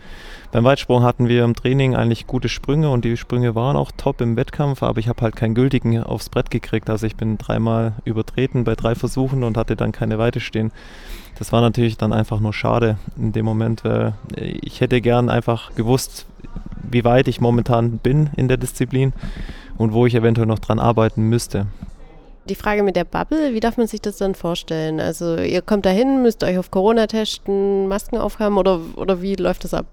Beim 0.51 0.65
Weitsprung 0.65 1.03
hatten 1.03 1.29
wir 1.29 1.45
im 1.45 1.55
Training 1.55 1.95
eigentlich 1.95 2.27
gute 2.27 2.49
Sprünge 2.49 2.91
und 2.91 3.05
die 3.05 3.17
Sprünge 3.17 3.55
waren 3.55 3.77
auch 3.77 3.93
top 3.97 4.21
im 4.23 4.37
Wettkampf, 4.37 4.83
aber 4.83 4.99
ich 4.99 5.09
habe 5.09 5.21
halt 5.21 5.37
keinen 5.37 5.55
gültigen 5.55 6.03
aufs 6.03 6.31
Brett 6.31 6.51
gekriegt. 6.51 6.89
Also 6.89 7.07
ich 7.07 7.17
bin 7.17 7.37
dreimal 7.37 7.93
übertreten 8.05 8.65
bei 8.65 8.75
drei 8.75 8.95
Versuchen 8.95 9.45
und 9.45 9.59
hatte 9.59 9.77
dann 9.77 9.93
keine 9.93 10.19
Weite 10.19 10.41
stehen. 10.41 10.73
Das 11.39 11.53
war 11.53 11.61
natürlich 11.61 11.99
dann 11.99 12.15
einfach 12.15 12.41
nur 12.41 12.55
schade 12.55 12.97
in 13.19 13.33
dem 13.33 13.45
Moment, 13.45 13.85
weil 13.85 14.15
ich 14.37 14.81
hätte 14.81 15.03
gern 15.03 15.29
einfach 15.29 15.75
gewusst, 15.75 16.27
wie 16.83 17.05
weit 17.05 17.29
ich 17.29 17.41
momentan 17.41 17.99
bin 17.99 18.31
in 18.37 18.49
der 18.49 18.57
Disziplin 18.57 19.13
und 19.77 19.93
wo 19.93 20.07
ich 20.07 20.15
eventuell 20.15 20.47
noch 20.47 20.61
dran 20.61 20.79
arbeiten 20.79 21.23
müsste. 21.29 21.67
Die 22.49 22.55
Frage 22.55 22.83
mit 22.83 22.95
der 22.95 23.05
Bubble, 23.05 23.55
wie 23.55 23.61
darf 23.61 23.77
man 23.77 23.89
sich 23.89 24.01
das 24.01 24.19
dann 24.19 24.35
vorstellen? 24.37 25.01
Also 25.01 25.37
ihr 25.37 25.63
kommt 25.63 25.85
dahin, 25.85 26.23
müsst 26.23 26.45
euch 26.45 26.59
auf 26.59 26.71
Corona 26.71 27.09
testen, 27.09 27.89
Masken 27.89 28.19
aufhaben 28.19 28.57
oder, 28.57 28.81
oder 28.97 29.21
wie 29.21 29.35
läuft 29.35 29.65
das 29.65 29.75
ab? 29.75 29.87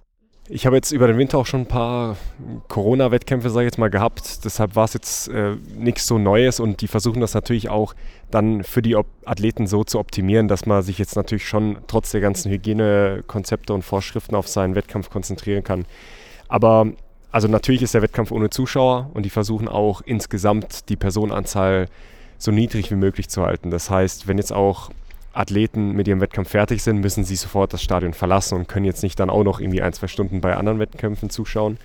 Ich 0.50 0.66
habe 0.66 0.76
jetzt 0.76 0.92
über 0.92 1.08
den 1.08 1.18
Winter 1.18 1.38
auch 1.38 1.46
schon 1.46 1.62
ein 1.62 1.68
paar 1.68 2.18
Corona-Wettkämpfe, 2.68 3.50
sage 3.50 3.66
ich 3.66 3.72
jetzt 3.72 3.80
mal, 3.80 3.90
gehabt. 3.90 4.44
Deshalb 4.44 4.76
war 4.76 4.84
es 4.84 4.94
jetzt 4.94 5.30
äh, 5.30 5.56
nichts 5.78 6.06
so 6.06 6.18
Neues 6.18 6.60
und 6.60 6.82
die 6.82 6.88
versuchen 6.88 7.22
das 7.22 7.34
natürlich 7.34 7.70
auch 7.70 7.96
dann 8.30 8.64
für 8.64 8.82
die 8.82 8.98
Athleten 9.26 9.68
so 9.68 9.86
zu 9.86 10.00
optimieren, 10.00 10.50
dass 10.50 10.66
man 10.66 10.84
sich 10.84 10.98
jetzt 10.98 11.16
natürlich 11.16 11.48
schon 11.48 11.78
trotz 11.88 12.12
der 12.12 12.20
ganzen 12.20 12.52
Hygienekonzepte 12.52 13.74
und 13.74 13.84
Vorschriften 13.84 14.36
auf 14.36 14.50
seinen 14.50 14.76
Wettkampf 14.76 15.10
konzentrieren 15.10 15.64
kann. 15.64 15.86
Aber 16.50 16.88
also 17.32 17.48
natürlich 17.48 17.82
ist 17.82 17.94
der 17.94 18.02
Wettkampf 18.02 18.32
ohne 18.32 18.50
Zuschauer 18.50 19.10
und 19.14 19.24
die 19.24 19.32
versuchen 19.32 19.70
auch 19.70 20.02
insgesamt 20.06 20.90
die 20.90 20.98
Personenanzahl 20.98 21.88
so 22.44 22.52
niedrig 22.52 22.92
wie 22.92 22.96
möglich 22.96 23.30
zu 23.30 23.44
halten. 23.44 23.72
Das 23.72 23.90
heißt, 23.90 24.28
wenn 24.28 24.38
jetzt 24.38 24.52
auch 24.52 24.92
Athleten 25.34 25.94
mit 25.94 26.08
ihrem 26.08 26.22
Wettkampf 26.22 26.50
fertig 26.50 26.84
sind, 26.84 27.00
müssen 27.00 27.24
sie 27.24 27.36
sofort 27.36 27.74
das 27.74 27.82
Stadion 27.82 28.14
verlassen 28.14 28.56
und 28.56 28.68
können 28.68 28.86
jetzt 28.86 29.02
nicht 29.02 29.20
dann 29.20 29.30
auch 29.30 29.44
noch 29.44 29.60
irgendwie 29.60 29.82
ein, 29.82 29.94
zwei 29.94 30.08
Stunden 30.08 30.42
bei 30.42 30.56
anderen 30.56 30.80
Wettkämpfen 30.80 31.30
zuschauen. 31.30 31.78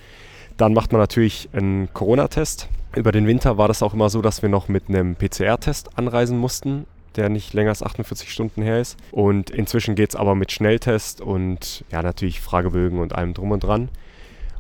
Dann 0.56 0.74
macht 0.74 0.92
man 0.92 1.00
natürlich 1.00 1.48
einen 1.52 1.88
Corona-Test. 1.94 2.68
Über 2.96 3.12
den 3.12 3.26
Winter 3.26 3.56
war 3.56 3.68
das 3.68 3.82
auch 3.82 3.94
immer 3.94 4.10
so, 4.10 4.20
dass 4.20 4.42
wir 4.42 4.48
noch 4.48 4.68
mit 4.68 4.88
einem 4.88 5.14
PCR-Test 5.14 5.96
anreisen 5.96 6.36
mussten, 6.36 6.86
der 7.16 7.28
nicht 7.28 7.54
länger 7.54 7.70
als 7.70 7.82
48 7.82 8.30
Stunden 8.30 8.62
her 8.62 8.80
ist. 8.80 8.98
Und 9.12 9.50
inzwischen 9.50 9.94
geht 9.94 10.10
es 10.10 10.16
aber 10.16 10.34
mit 10.34 10.50
Schnelltest 10.50 11.20
und 11.20 11.84
ja, 11.90 12.02
natürlich 12.02 12.40
Fragebögen 12.40 12.98
und 12.98 13.14
allem 13.14 13.34
drum 13.34 13.52
und 13.52 13.60
dran. 13.60 13.88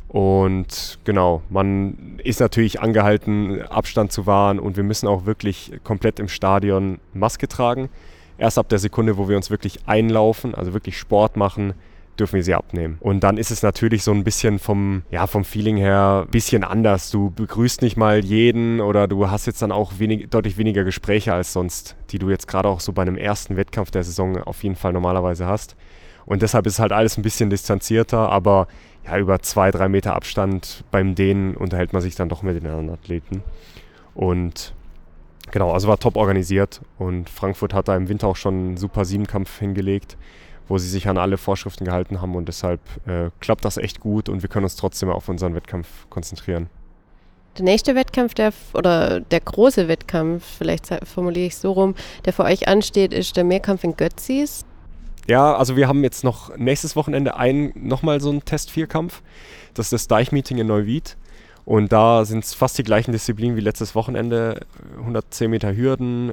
Und 0.08 0.98
genau, 1.04 1.42
man 1.50 2.18
ist 2.24 2.40
natürlich 2.40 2.80
angehalten, 2.80 3.62
Abstand 3.62 4.10
zu 4.10 4.26
wahren 4.26 4.58
und 4.58 4.76
wir 4.76 4.84
müssen 4.84 5.06
auch 5.06 5.26
wirklich 5.26 5.72
komplett 5.84 6.18
im 6.18 6.28
Stadion 6.28 6.98
Maske 7.12 7.46
tragen. 7.46 7.90
Erst 8.38 8.58
ab 8.58 8.68
der 8.70 8.78
Sekunde, 8.78 9.18
wo 9.18 9.28
wir 9.28 9.36
uns 9.36 9.50
wirklich 9.50 9.80
einlaufen, 9.86 10.54
also 10.54 10.72
wirklich 10.72 10.96
Sport 10.96 11.36
machen, 11.36 11.74
dürfen 12.18 12.36
wir 12.36 12.42
sie 12.42 12.54
abnehmen. 12.54 12.96
Und 13.00 13.20
dann 13.20 13.36
ist 13.36 13.50
es 13.50 13.62
natürlich 13.62 14.02
so 14.02 14.12
ein 14.12 14.24
bisschen 14.24 14.58
vom, 14.58 15.02
ja, 15.10 15.26
vom 15.26 15.44
Feeling 15.44 15.76
her 15.76 16.24
ein 16.26 16.30
bisschen 16.30 16.64
anders. 16.64 17.10
Du 17.10 17.30
begrüßt 17.30 17.82
nicht 17.82 17.96
mal 17.96 18.24
jeden 18.24 18.80
oder 18.80 19.08
du 19.08 19.30
hast 19.30 19.46
jetzt 19.46 19.62
dann 19.62 19.72
auch 19.72 19.98
wenig, 19.98 20.30
deutlich 20.30 20.56
weniger 20.58 20.84
Gespräche 20.84 21.34
als 21.34 21.52
sonst, 21.52 21.96
die 22.10 22.18
du 22.18 22.30
jetzt 22.30 22.48
gerade 22.48 22.68
auch 22.68 22.80
so 22.80 22.92
bei 22.92 23.02
einem 23.02 23.16
ersten 23.16 23.56
Wettkampf 23.56 23.90
der 23.90 24.04
Saison 24.04 24.42
auf 24.42 24.62
jeden 24.62 24.76
Fall 24.76 24.92
normalerweise 24.92 25.46
hast. 25.46 25.76
Und 26.24 26.42
deshalb 26.42 26.66
ist 26.66 26.78
halt 26.78 26.92
alles 26.92 27.16
ein 27.16 27.22
bisschen 27.22 27.50
distanzierter, 27.50 28.28
aber 28.30 28.68
ja, 29.08 29.18
über 29.18 29.40
zwei, 29.40 29.70
drei 29.70 29.88
Meter 29.88 30.14
Abstand 30.14 30.84
beim 30.90 31.14
Dehnen 31.14 31.56
unterhält 31.56 31.92
man 31.92 32.02
sich 32.02 32.14
dann 32.14 32.28
doch 32.28 32.42
mit 32.42 32.56
den 32.56 32.66
anderen 32.66 32.90
Athleten. 32.90 33.42
Und 34.14 34.74
genau, 35.50 35.72
also 35.72 35.88
war 35.88 35.98
top 35.98 36.16
organisiert 36.16 36.80
und 36.98 37.30
Frankfurt 37.30 37.72
hat 37.72 37.88
da 37.88 37.96
im 37.96 38.08
Winter 38.08 38.26
auch 38.26 38.36
schon 38.36 38.54
einen 38.54 38.76
super 38.76 39.04
Siebenkampf 39.04 39.58
hingelegt, 39.58 40.16
wo 40.68 40.78
sie 40.78 40.88
sich 40.88 41.08
an 41.08 41.18
alle 41.18 41.38
Vorschriften 41.38 41.84
gehalten 41.84 42.20
haben 42.20 42.34
und 42.34 42.48
deshalb 42.48 42.80
äh, 43.06 43.30
klappt 43.40 43.64
das 43.64 43.76
echt 43.76 44.00
gut 44.00 44.28
und 44.28 44.42
wir 44.42 44.48
können 44.48 44.64
uns 44.64 44.76
trotzdem 44.76 45.08
auf 45.08 45.28
unseren 45.28 45.54
Wettkampf 45.54 45.88
konzentrieren. 46.10 46.68
Der 47.56 47.64
nächste 47.64 47.94
Wettkampf, 47.94 48.34
der 48.34 48.52
oder 48.74 49.20
der 49.20 49.40
große 49.40 49.88
Wettkampf, 49.88 50.44
vielleicht 50.58 50.86
formuliere 51.04 51.46
ich 51.46 51.54
es 51.54 51.60
so 51.60 51.72
rum, 51.72 51.94
der 52.24 52.32
für 52.32 52.44
euch 52.44 52.68
ansteht, 52.68 53.12
ist 53.12 53.36
der 53.36 53.44
Mehrkampf 53.44 53.82
in 53.82 53.96
Götzis. 53.96 54.64
Ja, 55.28 55.54
also 55.54 55.76
wir 55.76 55.88
haben 55.88 56.02
jetzt 56.02 56.24
noch 56.24 56.56
nächstes 56.56 56.96
Wochenende 56.96 57.36
ein, 57.36 57.72
nochmal 57.74 58.20
so 58.20 58.30
einen 58.30 58.44
Test-Vierkampf. 58.44 59.20
Das 59.74 59.86
ist 59.86 59.92
das 59.92 60.08
Deichmeeting 60.08 60.56
in 60.56 60.66
Neuwied. 60.66 61.16
Und 61.66 61.92
da 61.92 62.24
sind 62.24 62.44
es 62.44 62.54
fast 62.54 62.78
die 62.78 62.82
gleichen 62.82 63.12
Disziplinen 63.12 63.54
wie 63.54 63.60
letztes 63.60 63.94
Wochenende. 63.94 64.60
110 65.00 65.50
Meter 65.50 65.76
Hürden, 65.76 66.32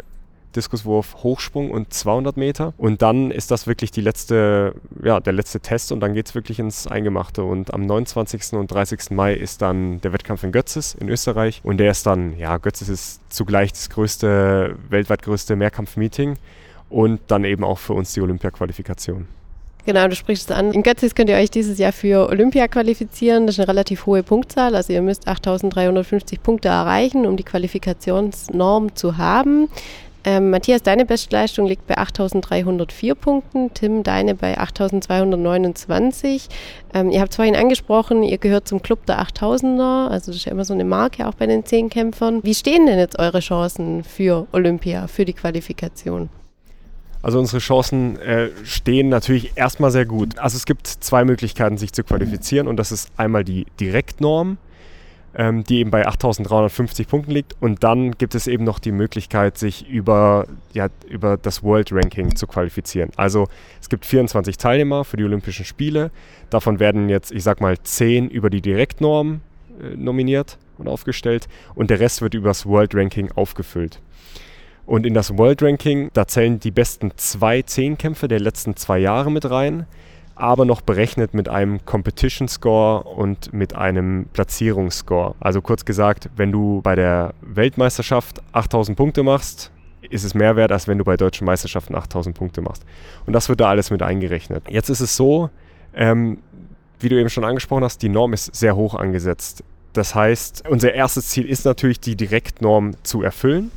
Diskuswurf, 0.56 1.18
Hochsprung 1.24 1.72
und 1.72 1.94
200 1.94 2.38
Meter. 2.38 2.74
Und 2.78 3.02
dann 3.02 3.32
ist 3.32 3.52
das 3.52 3.68
wirklich 3.68 3.92
die 3.92 4.00
letzte, 4.00 4.76
ja, 5.04 5.20
der 5.20 5.34
letzte 5.34 5.60
Test 5.60 5.92
und 5.92 6.00
dann 6.00 6.14
geht 6.14 6.28
es 6.28 6.36
wirklich 6.36 6.60
ins 6.60 6.88
Eingemachte. 6.88 7.44
Und 7.44 7.74
am 7.74 7.86
29. 7.86 8.54
und 8.54 8.72
30. 8.72 9.12
Mai 9.12 9.34
ist 9.34 9.62
dann 9.62 10.00
der 10.00 10.14
Wettkampf 10.14 10.46
in 10.46 10.54
Götzes 10.54 10.96
in 10.96 11.10
Österreich. 11.10 11.60
Und 11.66 11.80
der 11.80 11.92
ist 11.92 12.06
dann, 12.06 12.38
ja, 12.38 12.58
Götzes 12.60 12.88
ist 12.88 13.20
zugleich 13.28 13.74
das 13.74 13.90
größte, 13.90 14.78
weltweit 14.88 15.22
größte 15.22 15.58
Mehrkampf-Meeting 15.58 16.38
und 16.90 17.20
dann 17.28 17.44
eben 17.44 17.64
auch 17.64 17.78
für 17.78 17.94
uns 17.94 18.14
die 18.14 18.22
Olympia-Qualifikation. 18.22 19.28
Genau, 19.86 20.08
du 20.08 20.16
sprichst 20.16 20.50
es 20.50 20.56
an. 20.56 20.72
In 20.72 20.82
Götzis 20.82 21.14
könnt 21.14 21.30
ihr 21.30 21.36
euch 21.36 21.52
dieses 21.52 21.78
Jahr 21.78 21.92
für 21.92 22.28
Olympia 22.28 22.68
qualifizieren. 22.68 23.46
Das 23.46 23.56
ist 23.56 23.60
eine 23.60 23.68
relativ 23.68 24.08
hohe 24.08 24.24
Punktzahl. 24.24 24.76
Also 24.76 24.92
ihr 24.94 25.04
müsst 25.04 25.28
8.350 25.28 26.40
Punkte 26.40 26.70
erreichen, 26.70 27.28
um 27.28 27.38
die 27.38 27.44
Qualifikationsnorm 27.44 28.96
zu 28.96 29.18
haben. 29.18 29.70
Ähm, 30.28 30.50
Matthias, 30.50 30.82
deine 30.82 31.06
Bestleistung 31.06 31.68
liegt 31.68 31.86
bei 31.86 32.00
8.304 32.00 33.14
Punkten. 33.14 33.72
Tim, 33.76 34.02
deine 34.02 34.34
bei 34.34 34.58
8.229. 34.58 36.50
Ähm, 36.96 37.12
ihr 37.12 37.22
habt 37.22 37.30
es 37.30 37.36
vorhin 37.36 37.56
angesprochen, 37.56 38.24
ihr 38.24 38.40
gehört 38.40 38.68
zum 38.68 38.82
Club 38.82 39.06
der 39.06 39.22
8000er. 39.22 40.08
Also 40.08 40.32
das 40.32 40.38
ist 40.38 40.46
ja 40.46 40.52
immer 40.52 40.66
so 40.66 40.74
eine 40.74 40.84
Marke 40.84 41.28
auch 41.28 41.36
bei 41.36 41.46
den 41.46 41.64
Zehnkämpfern. 41.64 42.44
Wie 42.44 42.56
stehen 42.56 42.88
denn 42.88 42.98
jetzt 42.98 43.20
eure 43.20 43.40
Chancen 43.40 44.04
für 44.04 44.48
Olympia, 44.52 45.06
für 45.06 45.26
die 45.26 45.34
Qualifikation? 45.34 46.30
Also 47.26 47.40
unsere 47.40 47.58
Chancen 47.58 48.20
äh, 48.20 48.52
stehen 48.66 49.10
natürlich 49.10 49.54
erstmal 49.56 49.90
sehr 49.90 50.06
gut. 50.06 50.38
Also 50.38 50.58
es 50.58 50.68
gibt 50.68 50.86
zwei 50.86 51.26
Möglichkeiten, 51.26 51.76
sich 51.76 51.92
zu 51.92 52.04
qualifizieren 52.04 52.68
und 52.68 52.78
das 52.78 52.92
ist 52.92 53.10
einmal 53.18 53.44
die 53.44 53.66
Direktnorm, 53.80 54.60
ähm, 55.34 55.64
die 55.64 55.80
eben 55.80 55.90
bei 55.90 56.08
8.350 56.08 57.08
Punkten 57.08 57.32
liegt 57.32 57.56
und 57.60 57.84
dann 57.84 58.12
gibt 58.12 58.36
es 58.36 58.46
eben 58.46 58.64
noch 58.64 58.78
die 58.78 58.92
Möglichkeit, 58.92 59.58
sich 59.58 59.90
über, 59.90 60.46
ja, 60.74 60.90
über 61.10 61.36
das 61.36 61.64
World 61.64 61.92
Ranking 61.92 62.36
zu 62.36 62.46
qualifizieren. 62.46 63.10
Also 63.16 63.48
es 63.82 63.90
gibt 63.90 64.06
24 64.06 64.58
Teilnehmer 64.58 65.04
für 65.04 65.18
die 65.18 65.24
Olympischen 65.24 65.66
Spiele. 65.66 66.12
Davon 66.52 66.80
werden 66.80 67.10
jetzt, 67.10 67.32
ich 67.32 67.42
sag 67.42 67.60
mal, 67.60 67.76
10 67.76 68.30
über 68.30 68.52
die 68.52 68.62
Direktnorm 68.62 69.42
äh, 69.82 69.96
nominiert 69.98 70.60
und 70.78 70.88
aufgestellt 70.88 71.48
und 71.74 71.90
der 71.90 72.00
Rest 72.00 72.22
wird 72.22 72.36
über 72.36 72.50
das 72.50 72.68
World 72.68 72.94
Ranking 72.94 73.32
aufgefüllt. 73.32 74.00
Und 74.86 75.06
in 75.06 75.14
das 75.14 75.38
World 75.38 75.64
Ranking, 75.64 76.10
da 76.14 76.28
zählen 76.28 76.60
die 76.60 76.72
besten 76.72 77.12
zwei 77.16 77.62
Zehnkämpfe 77.64 78.28
der 78.28 78.40
letzten 78.40 78.76
zwei 78.76 79.00
Jahre 79.00 79.32
mit 79.32 79.50
rein, 79.50 79.88
aber 80.36 80.66
noch 80.66 80.82
berechnet 80.82 81.34
mit 81.34 81.50
einem 81.50 81.84
Competition 81.86 82.48
Score 82.48 83.04
und 83.04 83.52
mit 83.54 83.76
einem 83.76 84.28
Platzierungsscore. 84.34 85.36
Also 85.40 85.62
kurz 85.62 85.86
gesagt, 85.86 86.30
wenn 86.36 86.52
du 86.52 86.82
bei 86.84 86.96
der 86.96 87.34
Weltmeisterschaft 87.42 88.42
8000 88.52 88.98
Punkte 88.98 89.24
machst, 89.24 89.72
ist 90.10 90.24
es 90.24 90.36
mehr 90.36 90.56
wert, 90.56 90.72
als 90.72 90.88
wenn 90.88 91.00
du 91.00 91.04
bei 91.04 91.18
deutschen 91.18 91.46
Meisterschaften 91.46 91.96
8000 91.96 92.38
Punkte 92.38 92.62
machst. 92.62 92.86
Und 93.26 93.34
das 93.34 93.50
wird 93.50 93.62
da 93.62 93.70
alles 93.70 93.90
mit 93.90 94.04
eingerechnet. 94.04 94.64
Jetzt 94.70 94.90
ist 94.90 95.00
es 95.00 95.16
so, 95.16 95.50
ähm, 95.96 96.40
wie 97.00 97.10
du 97.10 97.20
eben 97.20 97.30
schon 97.30 97.44
angesprochen 97.44 97.84
hast, 97.84 98.04
die 98.04 98.10
Norm 98.10 98.34
ist 98.34 98.54
sehr 98.54 98.76
hoch 98.76 98.94
angesetzt. 98.94 99.64
Das 99.94 100.14
heißt, 100.14 100.68
unser 100.70 100.94
erstes 100.94 101.30
Ziel 101.30 101.46
ist 101.46 101.66
natürlich, 101.66 102.00
die 102.02 102.16
Direktnorm 102.16 102.92
zu 103.04 103.24
erfüllen 103.24 103.72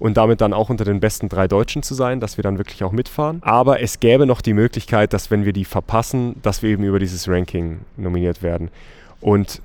und 0.00 0.16
damit 0.16 0.40
dann 0.40 0.52
auch 0.52 0.70
unter 0.70 0.84
den 0.84 0.98
besten 0.98 1.28
drei 1.28 1.46
Deutschen 1.46 1.84
zu 1.84 1.94
sein, 1.94 2.18
dass 2.18 2.38
wir 2.38 2.42
dann 2.42 2.58
wirklich 2.58 2.82
auch 2.82 2.90
mitfahren. 2.90 3.38
Aber 3.42 3.80
es 3.80 4.00
gäbe 4.00 4.26
noch 4.26 4.40
die 4.40 4.54
Möglichkeit, 4.54 5.12
dass 5.12 5.30
wenn 5.30 5.44
wir 5.44 5.52
die 5.52 5.66
verpassen, 5.66 6.36
dass 6.42 6.62
wir 6.62 6.70
eben 6.70 6.82
über 6.82 6.98
dieses 6.98 7.28
Ranking 7.28 7.80
nominiert 7.96 8.42
werden. 8.42 8.70
Und 9.20 9.60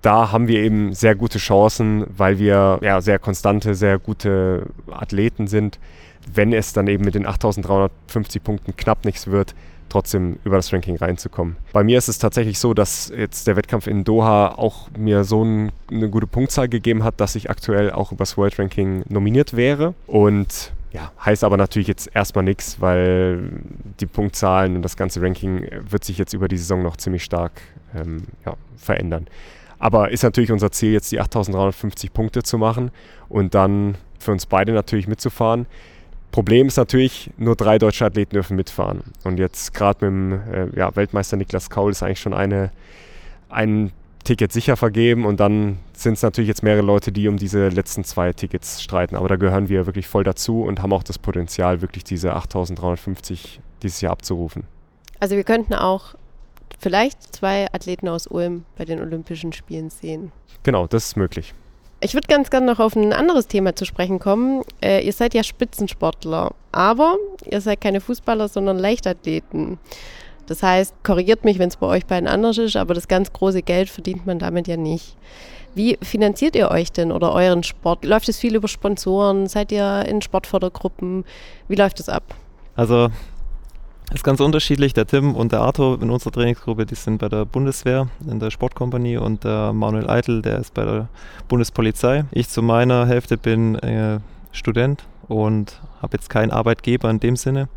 da 0.00 0.32
haben 0.32 0.48
wir 0.48 0.60
eben 0.60 0.94
sehr 0.94 1.14
gute 1.14 1.38
Chancen, 1.38 2.06
weil 2.16 2.38
wir 2.38 2.78
ja 2.82 3.00
sehr 3.00 3.18
konstante, 3.18 3.74
sehr 3.74 3.98
gute 3.98 4.66
Athleten 4.90 5.46
sind. 5.46 5.78
Wenn 6.32 6.54
es 6.54 6.72
dann 6.72 6.88
eben 6.88 7.04
mit 7.04 7.14
den 7.14 7.26
8350 7.26 8.42
Punkten 8.42 8.76
knapp 8.76 9.04
nichts 9.04 9.26
wird, 9.26 9.54
trotzdem 9.88 10.38
über 10.44 10.56
das 10.56 10.72
Ranking 10.72 10.96
reinzukommen. 10.96 11.56
Bei 11.72 11.84
mir 11.84 11.98
ist 11.98 12.08
es 12.08 12.18
tatsächlich 12.18 12.58
so, 12.58 12.74
dass 12.74 13.12
jetzt 13.16 13.46
der 13.46 13.56
Wettkampf 13.56 13.86
in 13.86 14.04
Doha 14.04 14.54
auch 14.56 14.88
mir 14.96 15.24
so 15.24 15.44
ein, 15.44 15.72
eine 15.90 16.10
gute 16.10 16.26
Punktzahl 16.26 16.68
gegeben 16.68 17.04
hat, 17.04 17.20
dass 17.20 17.34
ich 17.34 17.50
aktuell 17.50 17.92
auch 17.92 18.12
übers 18.12 18.36
World 18.36 18.58
Ranking 18.58 19.04
nominiert 19.08 19.56
wäre. 19.56 19.94
Und 20.06 20.72
ja, 20.92 21.12
heißt 21.24 21.42
aber 21.42 21.56
natürlich 21.56 21.88
jetzt 21.88 22.08
erstmal 22.14 22.44
nichts, 22.44 22.80
weil 22.80 23.50
die 24.00 24.06
Punktzahlen 24.06 24.76
und 24.76 24.82
das 24.82 24.96
ganze 24.96 25.20
Ranking 25.20 25.66
wird 25.90 26.04
sich 26.04 26.18
jetzt 26.18 26.34
über 26.34 26.46
die 26.46 26.56
Saison 26.56 26.82
noch 26.82 26.96
ziemlich 26.96 27.24
stark 27.24 27.52
ähm, 27.94 28.24
ja, 28.46 28.54
verändern. 28.76 29.26
Aber 29.80 30.10
ist 30.10 30.22
natürlich 30.22 30.52
unser 30.52 30.70
Ziel, 30.70 30.92
jetzt 30.92 31.10
die 31.10 31.20
8350 31.20 32.12
Punkte 32.12 32.42
zu 32.42 32.58
machen 32.58 32.90
und 33.28 33.54
dann 33.54 33.96
für 34.18 34.32
uns 34.32 34.46
beide 34.46 34.72
natürlich 34.72 35.08
mitzufahren. 35.08 35.66
Problem 36.34 36.66
ist 36.66 36.76
natürlich, 36.78 37.30
nur 37.36 37.54
drei 37.54 37.78
deutsche 37.78 38.04
Athleten 38.04 38.34
dürfen 38.34 38.56
mitfahren. 38.56 39.04
Und 39.22 39.38
jetzt 39.38 39.72
gerade 39.72 40.04
mit 40.04 40.40
dem 40.42 40.52
äh, 40.52 40.76
ja, 40.76 40.96
Weltmeister 40.96 41.36
Niklas 41.36 41.70
Kaul 41.70 41.92
ist 41.92 42.02
eigentlich 42.02 42.18
schon 42.18 42.34
eine, 42.34 42.72
ein 43.48 43.92
Ticket 44.24 44.50
sicher 44.50 44.76
vergeben 44.76 45.26
und 45.26 45.38
dann 45.38 45.78
sind 45.92 46.14
es 46.14 46.22
natürlich 46.22 46.48
jetzt 46.48 46.64
mehrere 46.64 46.82
Leute, 46.82 47.12
die 47.12 47.28
um 47.28 47.36
diese 47.36 47.68
letzten 47.68 48.02
zwei 48.02 48.32
Tickets 48.32 48.82
streiten. 48.82 49.14
Aber 49.14 49.28
da 49.28 49.36
gehören 49.36 49.68
wir 49.68 49.86
wirklich 49.86 50.08
voll 50.08 50.24
dazu 50.24 50.64
und 50.64 50.82
haben 50.82 50.92
auch 50.92 51.04
das 51.04 51.20
Potenzial, 51.20 51.82
wirklich 51.82 52.02
diese 52.02 52.34
8350 52.34 53.60
dieses 53.84 54.00
Jahr 54.00 54.10
abzurufen. 54.10 54.64
Also 55.20 55.36
wir 55.36 55.44
könnten 55.44 55.74
auch 55.74 56.16
vielleicht 56.80 57.32
zwei 57.32 57.72
Athleten 57.72 58.08
aus 58.08 58.26
Ulm 58.26 58.64
bei 58.76 58.84
den 58.84 59.00
Olympischen 59.00 59.52
Spielen 59.52 59.88
sehen. 59.88 60.32
Genau, 60.64 60.88
das 60.88 61.04
ist 61.04 61.16
möglich. 61.16 61.54
Ich 62.04 62.12
würde 62.12 62.28
ganz 62.28 62.50
gerne 62.50 62.66
noch 62.66 62.80
auf 62.80 62.96
ein 62.96 63.14
anderes 63.14 63.46
Thema 63.46 63.74
zu 63.74 63.86
sprechen 63.86 64.18
kommen. 64.18 64.62
Äh, 64.82 65.06
ihr 65.06 65.12
seid 65.14 65.32
ja 65.32 65.42
Spitzensportler, 65.42 66.50
aber 66.70 67.16
ihr 67.50 67.62
seid 67.62 67.80
keine 67.80 68.02
Fußballer, 68.02 68.48
sondern 68.48 68.78
Leichtathleten. 68.78 69.78
Das 70.46 70.62
heißt, 70.62 70.94
korrigiert 71.02 71.46
mich, 71.46 71.58
wenn 71.58 71.70
es 71.70 71.76
bei 71.76 71.86
euch 71.86 72.04
beiden 72.04 72.28
anders 72.28 72.58
ist, 72.58 72.76
aber 72.76 72.92
das 72.92 73.08
ganz 73.08 73.32
große 73.32 73.62
Geld 73.62 73.88
verdient 73.88 74.26
man 74.26 74.38
damit 74.38 74.68
ja 74.68 74.76
nicht. 74.76 75.16
Wie 75.74 75.96
finanziert 76.02 76.56
ihr 76.56 76.70
euch 76.70 76.92
denn 76.92 77.10
oder 77.10 77.32
euren 77.32 77.62
Sport? 77.62 78.04
Läuft 78.04 78.28
es 78.28 78.38
viel 78.38 78.54
über 78.54 78.68
Sponsoren? 78.68 79.46
Seid 79.46 79.72
ihr 79.72 80.04
in 80.06 80.20
Sportfördergruppen? 80.20 81.24
Wie 81.68 81.74
läuft 81.74 82.00
es 82.00 82.10
ab? 82.10 82.34
Also 82.76 83.08
ist 84.12 84.24
ganz 84.24 84.40
unterschiedlich. 84.40 84.92
Der 84.92 85.06
Tim 85.06 85.34
und 85.34 85.52
der 85.52 85.60
Arthur 85.60 86.00
in 86.00 86.10
unserer 86.10 86.32
Trainingsgruppe, 86.32 86.86
die 86.86 86.94
sind 86.94 87.18
bei 87.18 87.28
der 87.28 87.44
Bundeswehr 87.44 88.08
in 88.28 88.38
der 88.38 88.50
Sportkompanie 88.50 89.16
und 89.16 89.44
der 89.44 89.72
Manuel 89.72 90.08
Eitel, 90.08 90.42
der 90.42 90.58
ist 90.58 90.74
bei 90.74 90.84
der 90.84 91.08
Bundespolizei. 91.48 92.24
Ich 92.30 92.48
zu 92.48 92.62
meiner 92.62 93.06
Hälfte 93.06 93.36
bin 93.36 93.76
äh, 93.76 94.20
Student 94.52 95.04
und 95.28 95.80
habe 96.02 96.16
jetzt 96.16 96.28
keinen 96.30 96.50
Arbeitgeber 96.50 97.10
in 97.10 97.20
dem 97.20 97.36
Sinne. 97.36 97.68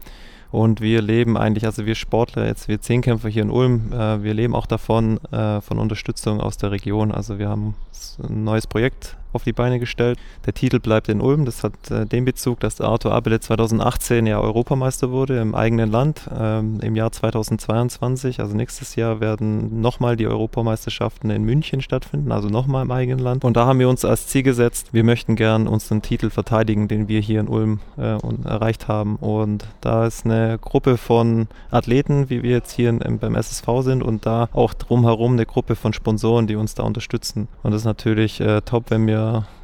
Und 0.50 0.80
wir 0.80 1.02
leben 1.02 1.38
eigentlich, 1.38 1.66
also 1.66 1.86
wir 1.86 1.96
Sportler, 1.96 2.46
jetzt 2.46 2.68
wir 2.68 2.80
Zehnkämpfer 2.80 3.28
hier 3.28 3.42
in 3.42 3.50
Ulm, 3.50 3.92
äh, 3.92 4.24
wir 4.24 4.34
leben 4.34 4.56
auch 4.56 4.66
davon, 4.66 5.20
äh, 5.32 5.60
von 5.62 5.78
Unterstützung 5.78 6.40
aus 6.40 6.58
der 6.58 6.72
Region. 6.72 7.12
Also 7.12 7.38
wir 7.38 7.50
haben 7.50 7.76
ein 8.24 8.44
neues 8.44 8.66
Projekt 8.66 9.18
auf 9.38 9.43
die 9.43 9.54
Beine 9.54 9.80
gestellt. 9.80 10.17
Der 10.45 10.54
Titel 10.54 10.80
bleibt 10.80 11.10
in 11.10 11.21
Ulm. 11.21 11.45
Das 11.45 11.63
hat 11.63 11.91
äh, 11.91 12.06
den 12.06 12.26
Bezug, 12.26 12.60
dass 12.60 12.82
Arthur 12.82 13.13
Abele 13.13 13.39
2018 13.39 14.26
ja 14.26 14.39
Europameister 14.39 15.12
wurde 15.12 15.39
im 15.39 15.54
eigenen 15.54 15.91
Land. 15.91 16.28
Ähm, 16.36 16.80
Im 16.82 16.95
Jahr 16.95 17.12
2022, 17.12 18.39
also 18.39 18.56
nächstes 18.56 18.95
Jahr, 18.95 19.19
werden 19.19 19.80
nochmal 19.80 20.15
die 20.15 20.26
Europameisterschaften 20.26 21.30
in 21.30 21.43
München 21.43 21.82
stattfinden, 21.82 22.32
also 22.32 22.50
nochmal 22.50 22.84
im 22.84 22.91
eigenen 22.91 23.19
Land. 23.19 23.45
Und 23.45 23.56
da 23.56 23.67
haben 23.67 23.78
wir 23.78 23.89
uns 23.89 24.04
als 24.04 24.28
Ziel 24.28 24.41
gesetzt, 24.41 24.89
wir 24.91 25.04
möchten 25.04 25.36
gern 25.36 25.67
unseren 25.67 26.02
Titel 26.02 26.32
verteidigen, 26.32 26.88
den 26.88 27.08
wir 27.08 27.19
hier 27.19 27.39
in 27.39 27.47
Ulm 27.47 27.80
äh, 27.97 28.17
erreicht 28.43 28.88
haben. 28.88 29.17
Und 29.17 29.65
da 29.82 30.08
ist 30.08 30.26
eine 30.26 30.58
Gruppe 30.60 30.97
von 30.97 31.47
Athleten, 31.69 32.32
wie 32.32 32.41
wir 32.41 32.52
jetzt 32.52 32.71
hier 32.71 32.89
in, 32.89 33.19
beim 33.19 33.36
SSV 33.36 33.67
sind, 33.82 34.02
und 34.02 34.26
da 34.26 34.50
auch 34.54 34.73
drumherum 34.73 35.34
eine 35.34 35.45
Gruppe 35.45 35.76
von 35.76 35.93
Sponsoren, 35.93 36.47
die 36.47 36.56
uns 36.56 36.73
da 36.73 36.84
unterstützen. 36.84 37.47
Und 37.62 37.71
das 37.71 37.82
ist 37.82 37.86
natürlich 37.86 38.41
äh, 38.41 38.62
top, 38.62 38.86
wenn 38.89 39.06
wir 39.06 39.19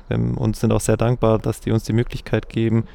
ähm, 0.10 0.38
und 0.38 0.56
sind 0.56 0.72
auch 0.72 0.82
sehr 0.82 0.98
dankbar, 0.98 1.40
dass 1.40 1.60
die 1.60 1.72
uns 1.72 1.84
die 1.84 1.94
Möglichkeit 1.94 2.50
geben, 2.50 2.86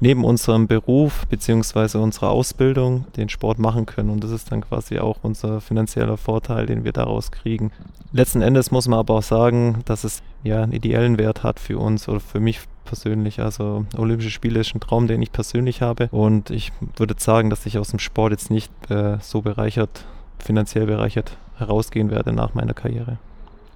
neben 0.00 0.24
unserem 0.24 0.66
Beruf 0.66 1.26
bzw. 1.28 1.98
unserer 1.98 2.30
Ausbildung 2.30 3.04
den 3.16 3.28
Sport 3.28 3.58
machen 3.58 3.86
können. 3.86 4.10
Und 4.10 4.24
das 4.24 4.30
ist 4.30 4.50
dann 4.50 4.62
quasi 4.62 4.98
auch 4.98 5.18
unser 5.22 5.60
finanzieller 5.60 6.16
Vorteil, 6.16 6.66
den 6.66 6.84
wir 6.84 6.92
daraus 6.92 7.30
kriegen. 7.30 7.70
Letzten 8.12 8.42
Endes 8.42 8.70
muss 8.70 8.88
man 8.88 8.98
aber 8.98 9.14
auch 9.14 9.22
sagen, 9.22 9.82
dass 9.84 10.04
es 10.04 10.22
ja 10.42 10.62
einen 10.62 10.72
ideellen 10.72 11.18
Wert 11.18 11.44
hat 11.44 11.60
für 11.60 11.78
uns 11.78 12.08
oder 12.08 12.20
für 12.20 12.40
mich 12.40 12.60
persönlich. 12.84 13.40
Also 13.40 13.86
Olympische 13.96 14.30
Spiele 14.30 14.60
ist 14.60 14.74
ein 14.74 14.80
Traum, 14.80 15.06
den 15.06 15.22
ich 15.22 15.32
persönlich 15.32 15.82
habe. 15.82 16.08
Und 16.10 16.50
ich 16.50 16.72
würde 16.96 17.14
sagen, 17.18 17.48
dass 17.48 17.64
ich 17.64 17.78
aus 17.78 17.88
dem 17.88 18.00
Sport 18.00 18.32
jetzt 18.32 18.50
nicht 18.50 18.72
äh, 18.90 19.18
so 19.20 19.40
bereichert, 19.40 20.04
finanziell 20.38 20.86
bereichert 20.86 21.36
herausgehen 21.56 22.10
werde 22.10 22.32
nach 22.32 22.54
meiner 22.54 22.74
Karriere. 22.74 23.18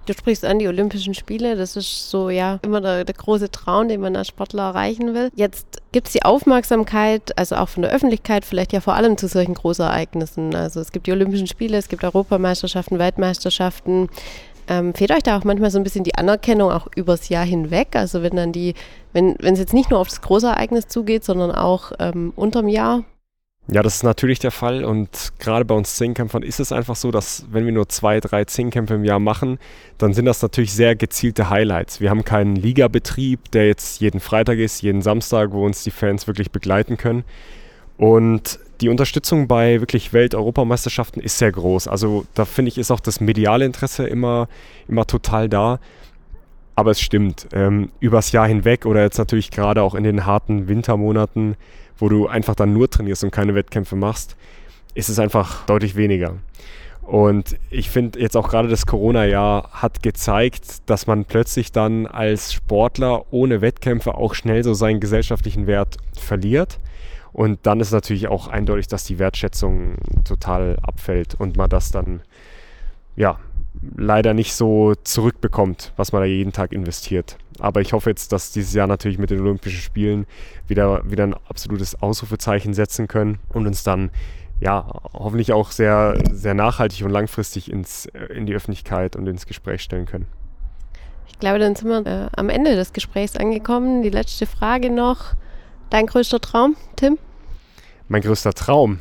Du 0.07 0.13
sprichst 0.13 0.45
an 0.45 0.61
die 0.61 0.69
Olympischen 0.69 1.15
Spiele, 1.15 1.57
das 1.57 1.75
ist 1.75 2.11
so 2.11 2.31
ja 2.31 2.61
immer 2.63 2.81
der, 2.81 3.05
der 3.05 3.15
große 3.15 3.51
Traum, 3.51 3.89
den 3.89 4.01
man 4.01 4.15
als 4.15 4.29
Sportler 4.29 4.63
erreichen 4.63 5.15
will. 5.15 5.31
Jetzt 5.35 5.83
gibt 5.91 6.07
es 6.07 6.13
die 6.13 6.23
Aufmerksamkeit, 6.23 7.37
also 7.37 7.57
auch 7.57 7.69
von 7.69 7.83
der 7.83 7.91
Öffentlichkeit, 7.91 8.45
vielleicht 8.45 8.73
ja 8.73 8.81
vor 8.81 8.95
allem 8.95 9.19
zu 9.19 9.27
solchen 9.27 9.55
Großereignissen. 9.55 10.55
Also 10.55 10.79
es 10.79 10.93
gibt 10.93 11.09
die 11.09 11.13
Olympischen 11.13 11.49
Spiele, 11.49 11.77
es 11.77 11.89
gibt 11.89 12.05
Europameisterschaften, 12.05 13.01
Weltmeisterschaften. 13.01 14.09
Ähm, 14.69 14.95
fehlt 14.95 15.11
euch 15.11 15.25
da 15.25 15.39
auch 15.39 15.45
manchmal 15.45 15.73
so 15.73 15.79
ein 15.79 15.85
bisschen 15.85 16.05
die 16.05 16.15
Anerkennung 16.15 16.71
auch 16.71 16.87
übers 16.95 17.29
Jahr 17.29 17.45
hinweg? 17.45 17.97
Also 17.97 18.23
wenn 18.23 18.37
dann 18.37 18.53
die, 18.53 18.75
wenn 19.13 19.37
es 19.41 19.59
jetzt 19.59 19.75
nicht 19.75 19.91
nur 19.91 19.99
auf 19.99 20.09
das 20.09 20.23
Großereignis 20.23 20.87
zugeht, 20.87 21.25
sondern 21.25 21.51
auch 21.51 21.91
ähm, 21.99 22.33
unterm 22.37 22.69
Jahr? 22.69 23.03
Ja, 23.69 23.83
das 23.83 23.97
ist 23.97 24.03
natürlich 24.05 24.39
der 24.39 24.53
Fall 24.53 24.85
und 24.85 25.33
gerade 25.41 25.65
bei 25.65 25.75
uns 25.75 25.97
Zehnkämpfern 25.97 26.45
ist 26.45 26.61
es 26.61 26.71
einfach 26.71 26.95
so, 26.95 27.11
dass 27.11 27.47
wenn 27.51 27.65
wir 27.65 27.73
nur 27.73 27.89
zwei, 27.89 28.21
drei 28.21 28.45
Zehnkämpfe 28.45 28.95
im 28.95 29.05
Jahr 29.05 29.19
machen, 29.19 29.59
dann 29.99 30.15
sind 30.15 30.25
das 30.25 30.41
natürlich 30.41 30.73
sehr 30.73 30.95
gezielte 30.95 31.51
Highlights. 31.51 32.01
Wir 32.01 32.11
haben 32.11 32.25
keinen 32.25 32.55
Ligabetrieb, 32.55 33.51
der 33.51 33.67
jetzt 33.67 34.01
jeden 34.01 34.21
Freitag 34.21 34.59
ist, 34.59 34.83
jeden 34.83 35.03
Samstag, 35.03 35.51
wo 35.51 35.67
uns 35.67 35.83
die 35.83 35.91
Fans 35.91 36.29
wirklich 36.29 36.53
begleiten 36.53 36.97
können. 36.97 37.25
Und 37.97 38.61
die 38.81 38.89
Unterstützung 38.89 39.49
bei 39.49 39.81
wirklich 39.81 40.13
Welt-Europameisterschaften 40.13 41.21
ist 41.21 41.39
sehr 41.39 41.51
groß. 41.51 41.89
Also 41.89 42.25
da 42.35 42.45
finde 42.45 42.69
ich, 42.69 42.79
ist 42.79 42.93
auch 42.93 43.01
das 43.01 43.21
mediale 43.21 43.65
Interesse 43.65 44.07
immer, 44.07 44.49
immer 44.87 45.07
total 45.07 45.49
da. 45.49 45.81
Aber 46.77 46.93
es 46.93 47.01
stimmt, 47.01 47.49
ähm, 47.53 47.91
übers 48.01 48.33
Jahr 48.33 48.47
hinweg 48.47 48.87
oder 48.87 49.03
jetzt 49.03 49.19
natürlich 49.19 49.51
gerade 49.51 49.83
auch 49.83 49.95
in 49.95 50.05
den 50.05 50.27
harten 50.27 50.69
Wintermonaten 50.69 51.57
wo 51.99 52.09
du 52.09 52.27
einfach 52.27 52.55
dann 52.55 52.73
nur 52.73 52.91
trainierst 52.91 53.25
und 53.25 53.31
keine 53.31 53.55
Wettkämpfe 53.55 53.97
machst, 53.97 54.37
ist 54.95 55.09
es 55.09 55.19
einfach 55.19 55.65
deutlich 55.67 55.97
weniger. 55.97 56.35
Und 57.03 57.57
ich 57.71 57.89
finde 57.89 58.19
jetzt 58.19 58.37
auch 58.37 58.49
gerade 58.49 58.69
das 58.69 58.85
Corona-Jahr 58.85 59.71
hat 59.73 60.03
gezeigt, 60.03 60.91
dass 60.91 61.07
man 61.07 61.25
plötzlich 61.25 61.71
dann 61.71 62.07
als 62.07 62.53
Sportler 62.53 63.33
ohne 63.33 63.61
Wettkämpfe 63.61 64.15
auch 64.15 64.35
schnell 64.35 64.65
so 64.65 64.75
seinen 64.75 64.99
gesellschaftlichen 64.99 65.69
Wert 65.69 65.99
verliert. 66.19 66.81
Und 67.33 67.61
dann 67.63 67.81
ist 67.81 67.93
natürlich 67.93 68.29
auch 68.29 68.49
eindeutig, 68.49 68.89
dass 68.89 69.05
die 69.05 69.19
Wertschätzung 69.19 69.97
total 70.25 70.79
abfällt 70.83 71.35
und 71.35 71.57
man 71.57 71.71
das 71.71 71.93
dann 71.93 72.23
ja 73.15 73.39
leider 73.97 74.35
nicht 74.35 74.55
so 74.55 74.95
zurückbekommt, 74.95 75.93
was 75.97 76.13
man 76.13 76.23
da 76.23 76.27
jeden 76.27 76.53
Tag 76.53 76.73
investiert. 76.73 77.37
Aber 77.59 77.81
ich 77.81 77.93
hoffe 77.93 78.11
jetzt, 78.11 78.33
dass 78.33 78.53
dieses 78.53 78.75
Jahr 78.75 78.87
natürlich 78.87 79.19
mit 79.19 79.31
den 79.31 79.41
Olympischen 79.41 79.81
Spielen 79.81 80.27
wieder, 80.67 81.09
wieder 81.11 81.25
ein 81.25 81.35
absolutes 81.49 82.01
Ausrufezeichen 82.03 82.75
setzen 82.75 83.09
können 83.09 83.39
und 83.49 83.67
uns 83.67 83.83
dann 83.83 84.11
ja 84.61 84.87
hoffentlich 85.13 85.53
auch 85.53 85.71
sehr, 85.71 86.19
sehr 86.33 86.55
nachhaltig 86.55 87.05
und 87.05 87.11
langfristig 87.11 87.71
ins, 87.71 88.07
äh, 88.07 88.33
in 88.35 88.47
die 88.47 88.55
Öffentlichkeit 88.55 89.17
und 89.17 89.27
ins 89.27 89.47
Gespräch 89.47 89.83
stellen 89.83 90.07
können. 90.07 90.27
Ich 91.29 91.39
glaube, 91.39 91.59
dann 91.59 91.75
sind 91.75 91.89
wir 91.89 92.07
äh, 92.07 92.29
am 92.37 92.49
Ende 92.49 92.77
des 92.77 92.93
Gesprächs 92.93 93.37
angekommen. 93.37 94.03
Die 94.03 94.11
letzte 94.11 94.47
Frage 94.47 94.91
noch. 94.91 95.35
Dein 95.91 96.07
größter 96.07 96.41
Traum, 96.41 96.77
Tim? 96.97 97.19
Mein 98.09 98.23
größter 98.23 98.55
Traum. 98.55 98.99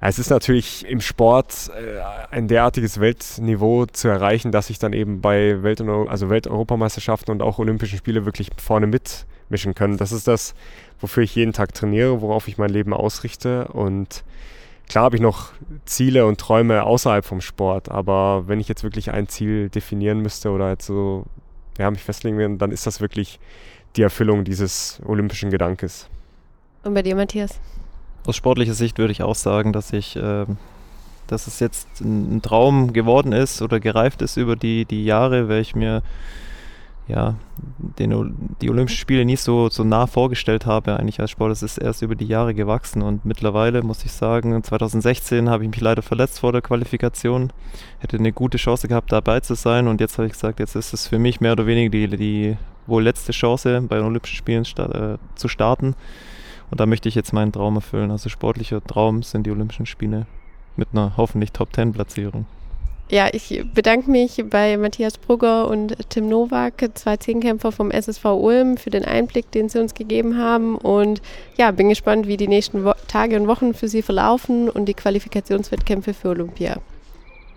Es 0.00 0.18
ist 0.18 0.30
natürlich 0.30 0.86
im 0.86 1.00
Sport 1.00 1.70
äh, 1.74 2.00
ein 2.30 2.48
derartiges 2.48 3.00
Weltniveau 3.00 3.86
zu 3.86 4.08
erreichen, 4.08 4.52
dass 4.52 4.68
ich 4.68 4.78
dann 4.78 4.92
eben 4.92 5.20
bei 5.20 5.62
Welt- 5.62 5.80
und, 5.80 6.08
also 6.08 6.28
Welt-Europameisterschaften 6.28 7.30
und 7.30 7.42
auch 7.42 7.58
Olympischen 7.58 7.98
Spiele 7.98 8.26
wirklich 8.26 8.50
vorne 8.58 8.86
mitmischen 8.86 9.74
kann. 9.74 9.96
Das 9.96 10.12
ist 10.12 10.28
das, 10.28 10.54
wofür 11.00 11.22
ich 11.22 11.34
jeden 11.34 11.54
Tag 11.54 11.72
trainiere, 11.72 12.20
worauf 12.20 12.46
ich 12.46 12.58
mein 12.58 12.68
Leben 12.68 12.92
ausrichte. 12.92 13.68
Und 13.68 14.22
klar 14.86 15.04
habe 15.04 15.16
ich 15.16 15.22
noch 15.22 15.52
Ziele 15.86 16.26
und 16.26 16.38
Träume 16.38 16.82
außerhalb 16.84 17.24
vom 17.24 17.40
Sport, 17.40 17.90
aber 17.90 18.48
wenn 18.48 18.60
ich 18.60 18.68
jetzt 18.68 18.84
wirklich 18.84 19.12
ein 19.12 19.28
Ziel 19.28 19.70
definieren 19.70 20.20
müsste 20.20 20.50
oder 20.50 20.70
jetzt 20.70 20.86
so 20.86 21.24
ja, 21.78 21.90
mich 21.90 22.02
festlegen 22.02 22.36
will, 22.36 22.56
dann 22.58 22.70
ist 22.70 22.86
das 22.86 23.00
wirklich 23.00 23.40
die 23.96 24.02
Erfüllung 24.02 24.44
dieses 24.44 25.00
olympischen 25.06 25.50
Gedankes. 25.50 26.08
Und 26.84 26.92
bei 26.92 27.02
dir, 27.02 27.16
Matthias? 27.16 27.58
Aus 28.26 28.36
sportlicher 28.36 28.74
Sicht 28.74 28.98
würde 28.98 29.12
ich 29.12 29.22
auch 29.22 29.34
sagen, 29.34 29.72
dass 29.72 29.92
ich, 29.92 30.16
äh, 30.16 30.46
dass 31.26 31.46
es 31.46 31.60
jetzt 31.60 32.00
ein, 32.00 32.42
Traum 32.42 32.92
geworden 32.92 33.32
ist 33.32 33.62
oder 33.62 33.80
gereift 33.80 34.20
ist 34.20 34.36
über 34.36 34.56
die, 34.56 34.84
die 34.84 35.04
Jahre, 35.04 35.48
weil 35.48 35.60
ich 35.60 35.74
mir 35.74 36.02
ja, 37.08 37.36
den, 37.98 38.34
die 38.60 38.68
Olympischen 38.68 38.98
Spiele 38.98 39.24
nie 39.24 39.36
so, 39.36 39.68
so 39.68 39.84
nah 39.84 40.08
vorgestellt 40.08 40.66
habe 40.66 40.98
eigentlich 40.98 41.20
als 41.20 41.30
Sport. 41.30 41.52
Es 41.52 41.62
ist 41.62 41.78
erst 41.78 42.02
über 42.02 42.16
die 42.16 42.26
Jahre 42.26 42.52
gewachsen 42.52 43.00
und 43.00 43.24
mittlerweile 43.24 43.82
muss 43.82 44.04
ich 44.04 44.10
sagen, 44.10 44.60
2016 44.60 45.48
habe 45.48 45.62
ich 45.62 45.70
mich 45.70 45.80
leider 45.80 46.02
verletzt 46.02 46.40
vor 46.40 46.50
der 46.50 46.62
Qualifikation, 46.62 47.52
hätte 48.00 48.16
eine 48.16 48.32
gute 48.32 48.58
Chance 48.58 48.88
gehabt 48.88 49.12
dabei 49.12 49.38
zu 49.38 49.54
sein 49.54 49.86
und 49.86 50.00
jetzt 50.00 50.18
habe 50.18 50.26
ich 50.26 50.32
gesagt, 50.32 50.58
jetzt 50.58 50.74
ist 50.74 50.92
es 50.92 51.06
für 51.06 51.20
mich 51.20 51.40
mehr 51.40 51.52
oder 51.52 51.66
weniger 51.66 51.90
die, 51.90 52.08
die 52.16 52.56
wohl 52.88 53.04
letzte 53.04 53.30
Chance 53.30 53.82
bei 53.88 53.96
den 53.96 54.04
Olympischen 54.04 54.36
Spielen 54.36 54.64
sta 54.64 55.14
äh, 55.14 55.18
zu 55.36 55.46
starten. 55.46 55.94
Und 56.70 56.80
da 56.80 56.86
möchte 56.86 57.08
ich 57.08 57.14
jetzt 57.14 57.32
meinen 57.32 57.52
Traum 57.52 57.76
erfüllen. 57.76 58.10
Also 58.10 58.28
sportlicher 58.28 58.82
Traum 58.82 59.22
sind 59.22 59.46
die 59.46 59.50
Olympischen 59.50 59.86
Spiele 59.86 60.26
mit 60.76 60.88
einer 60.92 61.16
hoffentlich 61.16 61.52
Top-10-Platzierung. 61.52 62.46
Ja, 63.08 63.28
ich 63.32 63.62
bedanke 63.72 64.10
mich 64.10 64.42
bei 64.50 64.76
Matthias 64.76 65.16
Brugger 65.16 65.68
und 65.68 65.96
Tim 66.08 66.28
Nowak, 66.28 66.90
zwei 66.94 67.16
Zehnkämpfer 67.16 67.70
vom 67.70 67.92
SSV 67.92 68.24
Ulm, 68.24 68.76
für 68.76 68.90
den 68.90 69.04
Einblick, 69.04 69.48
den 69.52 69.68
sie 69.68 69.78
uns 69.78 69.94
gegeben 69.94 70.36
haben. 70.38 70.76
Und 70.76 71.22
ja, 71.56 71.70
bin 71.70 71.88
gespannt, 71.88 72.26
wie 72.26 72.36
die 72.36 72.48
nächsten 72.48 72.84
Wo 72.84 72.94
Tage 73.06 73.38
und 73.40 73.46
Wochen 73.46 73.74
für 73.74 73.86
sie 73.86 74.02
verlaufen 74.02 74.68
und 74.68 74.86
die 74.86 74.94
Qualifikationswettkämpfe 74.94 76.14
für 76.14 76.30
Olympia. 76.30 76.78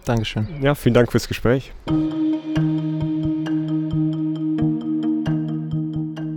Dankeschön. 0.06 0.48
Ja, 0.62 0.76
vielen 0.76 0.94
Dank 0.94 1.12
fürs 1.12 1.28
Gespräch. 1.28 1.72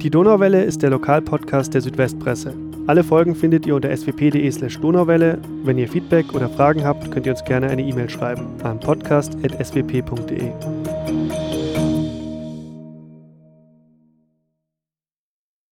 Die 0.02 0.10
Donauwelle 0.10 0.64
ist 0.64 0.82
der 0.82 0.90
Lokalpodcast 0.90 1.74
der 1.74 1.80
Südwestpresse. 1.80 2.52
Alle 2.88 3.04
Folgen 3.04 3.36
findet 3.36 3.66
ihr 3.66 3.76
unter 3.76 3.96
swp.de/slash 3.96 4.80
Donauwelle. 4.80 5.38
Wenn 5.62 5.78
ihr 5.78 5.88
Feedback 5.88 6.34
oder 6.34 6.48
Fragen 6.48 6.84
habt, 6.84 7.12
könnt 7.12 7.26
ihr 7.26 7.32
uns 7.32 7.44
gerne 7.44 7.68
eine 7.68 7.82
E-Mail 7.82 8.10
schreiben 8.10 8.48
an 8.64 8.80
podcast.swp.de. 8.80 10.50